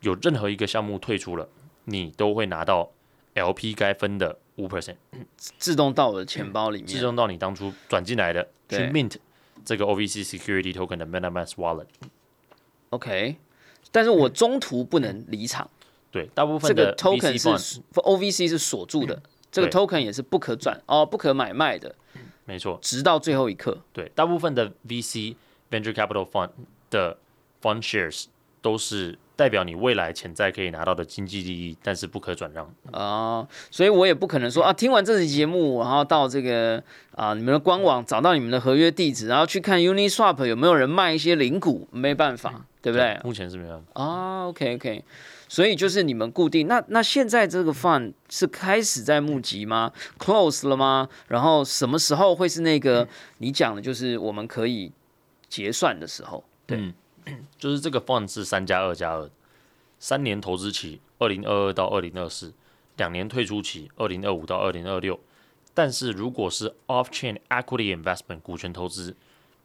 [0.00, 1.48] 有任何一个项目退出了，
[1.84, 2.90] 你都会拿到
[3.34, 4.96] LP 该分的五 percent，
[5.36, 7.00] 自动到我的钱包里面自。
[7.00, 9.16] 动到你当初转进来的去 mint
[9.64, 11.86] 这个 OVC security token 的 MetaMask wallet。
[12.90, 13.36] OK，
[13.90, 15.70] 但是我中途不能离场，
[16.12, 21.94] 对，大部分这个 token 是 OVC 是锁住的，这个 token 也是不可转哦，不可买卖的，
[22.44, 23.78] 没错，直到最后一刻。
[23.92, 25.34] 对，大部分的 VC
[25.70, 26.50] venture capital fund
[26.90, 27.16] 的
[27.62, 28.26] fund shares
[28.60, 32.70] 都是代表你未来潜在可以拿到的经济利益，但是不可转让。
[32.92, 36.82] 啊、所以我也不可能说啊，听完这期节目，然后到这个
[37.16, 43.18] 啊你们的官网找到你们的合约地址，然后去看 Uniswap 有没有人卖一些零股，没办法，对不对？
[43.24, 44.00] 目前是没办法。
[44.00, 45.04] 啊，OK OK，
[45.52, 51.06] 所以就是你们固定那那现在这个 fund 是开始在募集吗？close 了吗？
[51.28, 54.90] 然后什么时候会是那个你讲的，就是我们可以
[55.50, 56.42] 结算的时候？
[56.66, 56.94] 对嗯，
[57.58, 59.28] 就是这个 fund 是三加二加二，
[59.98, 62.54] 三年投资期，二零二二到二零二四，
[62.96, 65.20] 两年退出期，二零二五到二零二六。
[65.74, 69.14] 但是如果是 off chain equity investment 股权投资，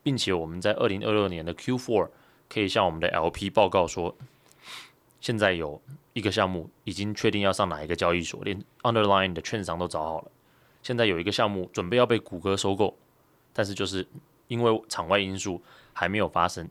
[0.03, 2.09] 并且我们在二零二六年的 Q4
[2.49, 4.17] 可以向我们的 LP 报告说，
[5.19, 5.81] 现在有
[6.13, 10.31] 一个项目已经确定要上哪一个交易所，连 underline 的券商都找好了。
[10.83, 12.97] 现在有一个项目准备要被谷歌收购，
[13.51, 14.07] 但是就是
[14.47, 15.61] 因为场外因素
[15.91, 16.69] 还没有发生，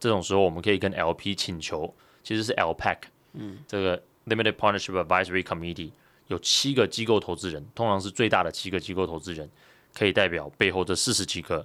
[0.00, 2.98] 这种时候我们可以跟 LP 请求，其实是 LPAC，
[3.34, 5.90] 嗯，这个 Limited Partnership Advisory Committee
[6.26, 9.48] 有七个机构投资人，通常是最大的七个机构投资人，
[9.92, 11.64] 可以代表背后这四十几个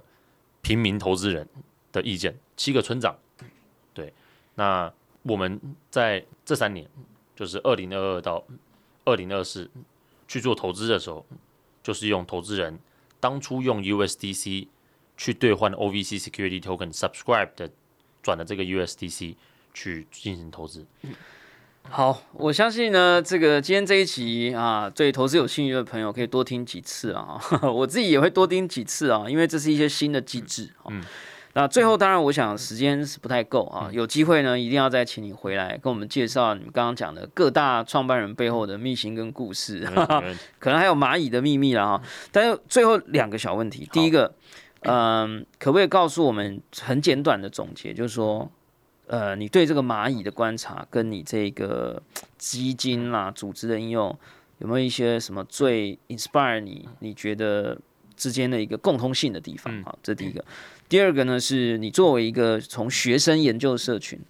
[0.62, 1.48] 平民投资人
[1.90, 3.16] 的意见，七个村长，
[3.92, 4.12] 对，
[4.54, 4.92] 那
[5.22, 5.60] 我们
[5.90, 6.88] 在这三年，
[7.36, 8.42] 就是二零二二到
[9.04, 9.70] 二零二四
[10.26, 11.24] 去做投资的时候，
[11.82, 12.78] 就是用投资人
[13.18, 14.68] 当初用 USDC
[15.16, 17.70] 去兑换 OVC Security Token subscribe 的
[18.22, 19.34] 转的这个 USDC
[19.74, 20.86] 去进行投资。
[21.88, 27.40] 好，我相信呢，这个今天这一集啊，对投资有兴趣的朋友可以多听几次啊，
[27.72, 30.92] 我自己也会多听几次啊，因为这是一些新的机制啊。
[31.52, 39.80] 那最后，当然，我想时间是不太够啊，有机会呢，一定要再请你回来跟我们介绍你们刚刚讲的各大创办人背后的秘辛跟故事，
[40.60, 42.02] 可能还有蚂蚁的秘密了哈。
[42.30, 44.32] 但是最后两个小问题，第一个，
[44.82, 48.48] 嗯，可不可以告诉我们很简短的总结，就是说，
[49.08, 52.00] 呃，你对这个蚂蚁的观察，跟你这个
[52.38, 54.16] 基金啦、组织的应用，
[54.58, 56.88] 有没有一些什么最 inspire 你？
[57.00, 57.76] 你觉得
[58.20, 59.82] 之间的一个共通性的地方？
[59.82, 60.44] 好，这第一个。
[60.90, 64.20] 第二个呢，是你作为一个从学生研究社群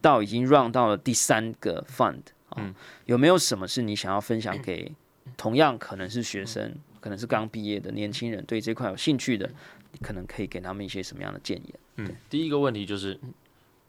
[0.00, 2.20] 到已经 run 到了第三个 fund
[2.50, 2.74] 啊、
[3.06, 4.92] 有没有什么是你想要分享给
[5.36, 9.50] 同样可能是学生，可能是刚毕业的年轻人，对这块有兴趣的，
[9.92, 11.74] 你可能可以给他们一些什么样的建议？
[11.96, 13.18] 嗯，第一个问题就是，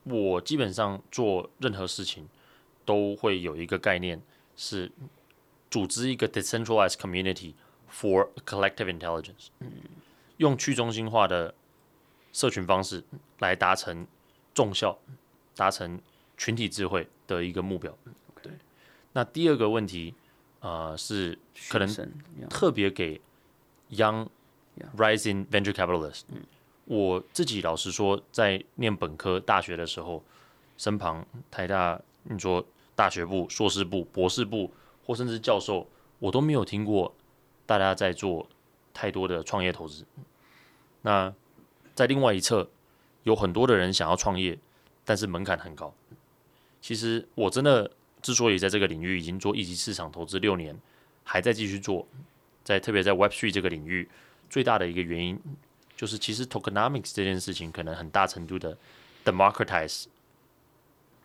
[0.04, 2.26] 我基本上做任何事情
[2.86, 4.22] 都会有一个概念，
[4.56, 4.90] 是
[5.70, 7.54] 组织一个 decentralized community
[7.94, 9.50] for collective intelligence，
[10.38, 11.54] 用去中心化的
[12.32, 13.04] 社群方式
[13.40, 14.08] 来达成
[14.54, 14.98] 众效、
[15.56, 16.02] 达成
[16.36, 17.96] 群体智慧的一个目标。
[18.42, 18.52] 对，
[19.14, 20.16] 那第二个问题，
[20.62, 21.38] 呃，是
[21.70, 21.88] 可能
[22.50, 23.22] 特别给
[23.92, 24.28] young
[24.98, 26.24] rising venture capitalist。
[26.86, 30.22] 我自己老实说，在念本科大学的时候，
[30.78, 32.66] 身旁台大，你说
[32.96, 34.72] 大学部、硕士部、博士部，
[35.06, 35.88] 或甚至教授，
[36.20, 37.14] 我都没有听过
[37.78, 38.48] 大家在做
[38.94, 40.06] 太多的创业投资。
[41.02, 41.34] 那
[41.96, 42.70] 在另外一侧，
[43.24, 44.58] 有很多的人想要创业，
[45.04, 45.94] 但是门槛很高。
[46.82, 50.78] 其实我真的之所以在这个领域已经做一级市场投资六年，
[51.24, 52.08] 还在继续做，
[52.64, 54.10] 在特别在 Web Three 这个领域，
[54.50, 55.40] 最大的一个原因
[55.96, 58.78] 就是，其实 tokenomics 这件事情可能很大程度的
[59.24, 60.06] democratize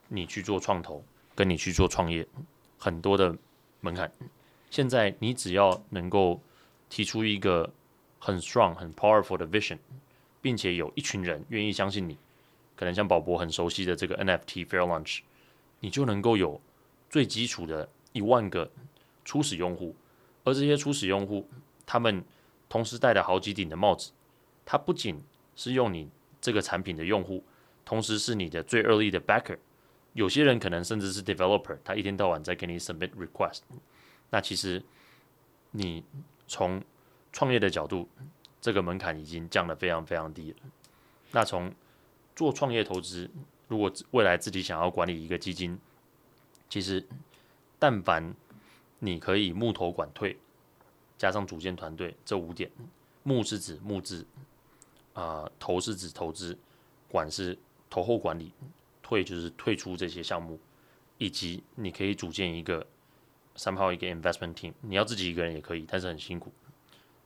[0.09, 1.03] 你去做创投，
[1.35, 2.27] 跟你去做创业，
[2.79, 3.37] 很多的
[3.81, 4.11] 门槛。
[4.71, 6.41] 现在你只要能够
[6.89, 7.73] 提出一个
[8.19, 9.79] 很 strong、很 powerful 的 vision，
[10.41, 12.17] 并且有一群人愿意相信你，
[12.77, 15.21] 可能像宝博很熟悉的这个 NFT Fair Launch，
[15.81, 16.61] 你就能够有
[17.09, 18.71] 最基础的一万个
[19.25, 19.95] 初始用户，
[20.45, 21.49] 而这些初始用户，
[21.87, 22.25] 他们
[22.69, 24.13] 同时戴了好几顶的帽子，
[24.65, 25.23] 他不仅
[25.57, 26.11] 是用你
[26.41, 27.43] 这个产品的用户，
[27.85, 29.59] 同时是你的最 early 的 backer，
[30.13, 33.61] 有些人可能甚至是 developer，他一天到晚在给你 submit request。
[34.31, 34.83] 那其实
[35.71, 36.05] 你
[36.47, 36.83] 从
[37.33, 38.09] 创业的角度，
[38.61, 40.57] 这个门槛已经降得非常非常低了。
[41.31, 41.73] 那从
[42.37, 43.31] 做创业投资，
[43.69, 45.79] 如果未来自己想要管理一个基金，
[46.69, 47.07] 其实
[47.79, 48.35] 但凡
[48.99, 50.37] 你可以募投管退，
[51.17, 52.71] 加上组建团队这五点，
[53.23, 54.27] 募是指募资，
[55.15, 56.59] 啊投是指投资，
[57.09, 57.59] 管是
[57.89, 58.53] 投后管理，
[59.03, 60.59] 退就是退出这些项目，
[61.17, 62.87] 以及你可以组建一个。
[63.59, 66.51] 三号一个 investment team，你要自己一个人也可以，但是很辛苦。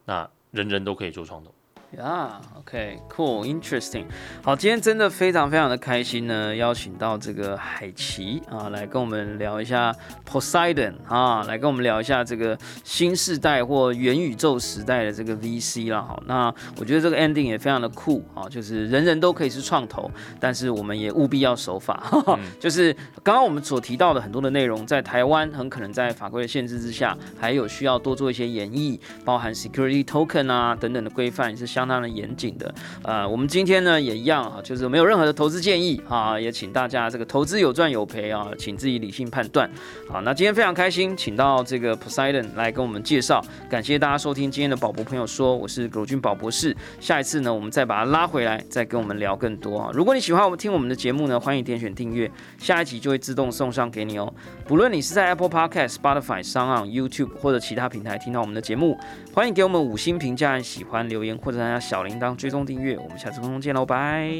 [0.03, 1.53] 那人人都可以做创投。
[1.97, 4.05] 呀，OK，Cool，Interesting。
[4.41, 9.95] 好，今天真的非常非常的开心呢，邀请到这个海奇啊，来跟我们聊一下
[10.27, 16.01] Poseidon 啊，来跟我们聊一下这个新时代或元宇宙时代的这个 VC 啦。
[16.01, 21.93] 好，那我觉得这个 ending 也非常的酷啊，就是人人都可以是创投，但是我们也务必要守法。
[22.09, 22.91] 哈哈就是
[23.21, 31.82] 刚刚我们所提到的很多的内容，在台湾很可能在法规的限制之下，还有需要多做一些演绎，包含 security token 啊等等的规范是相。
[31.83, 32.73] 相当的严谨的，
[33.03, 39.69] 呃，我们今天呢也一样啊，就是没有任何的投资建议啊，也请大家这个投资有赚有赔啊，请自己理性判断。
[40.09, 46.73] 好，那今天非常开心，请到这个 Poseidon 来跟我们介绍，感谢大家收听今天的宝博朋友说，我是罗军宝博士。
[47.01, 49.91] 下一次呢，我们再把他拉回来，再跟我们聊更多啊。
[49.93, 54.33] 如果你喜欢我们听我们的节目呢，欢迎点选订阅，下一集就会自动送上给你哦。
[54.65, 58.97] 不论你是在 Apple Podcast、Spotify、s o n YouTube 或者其他平台听到我们的节目，
[59.33, 61.62] 欢迎给我们五星评价、喜欢留言或者。
[61.79, 64.31] 小铃铛追踪订阅，我们下次空中见喽，拜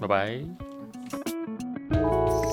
[0.00, 0.40] 拜拜
[1.90, 2.49] 拜。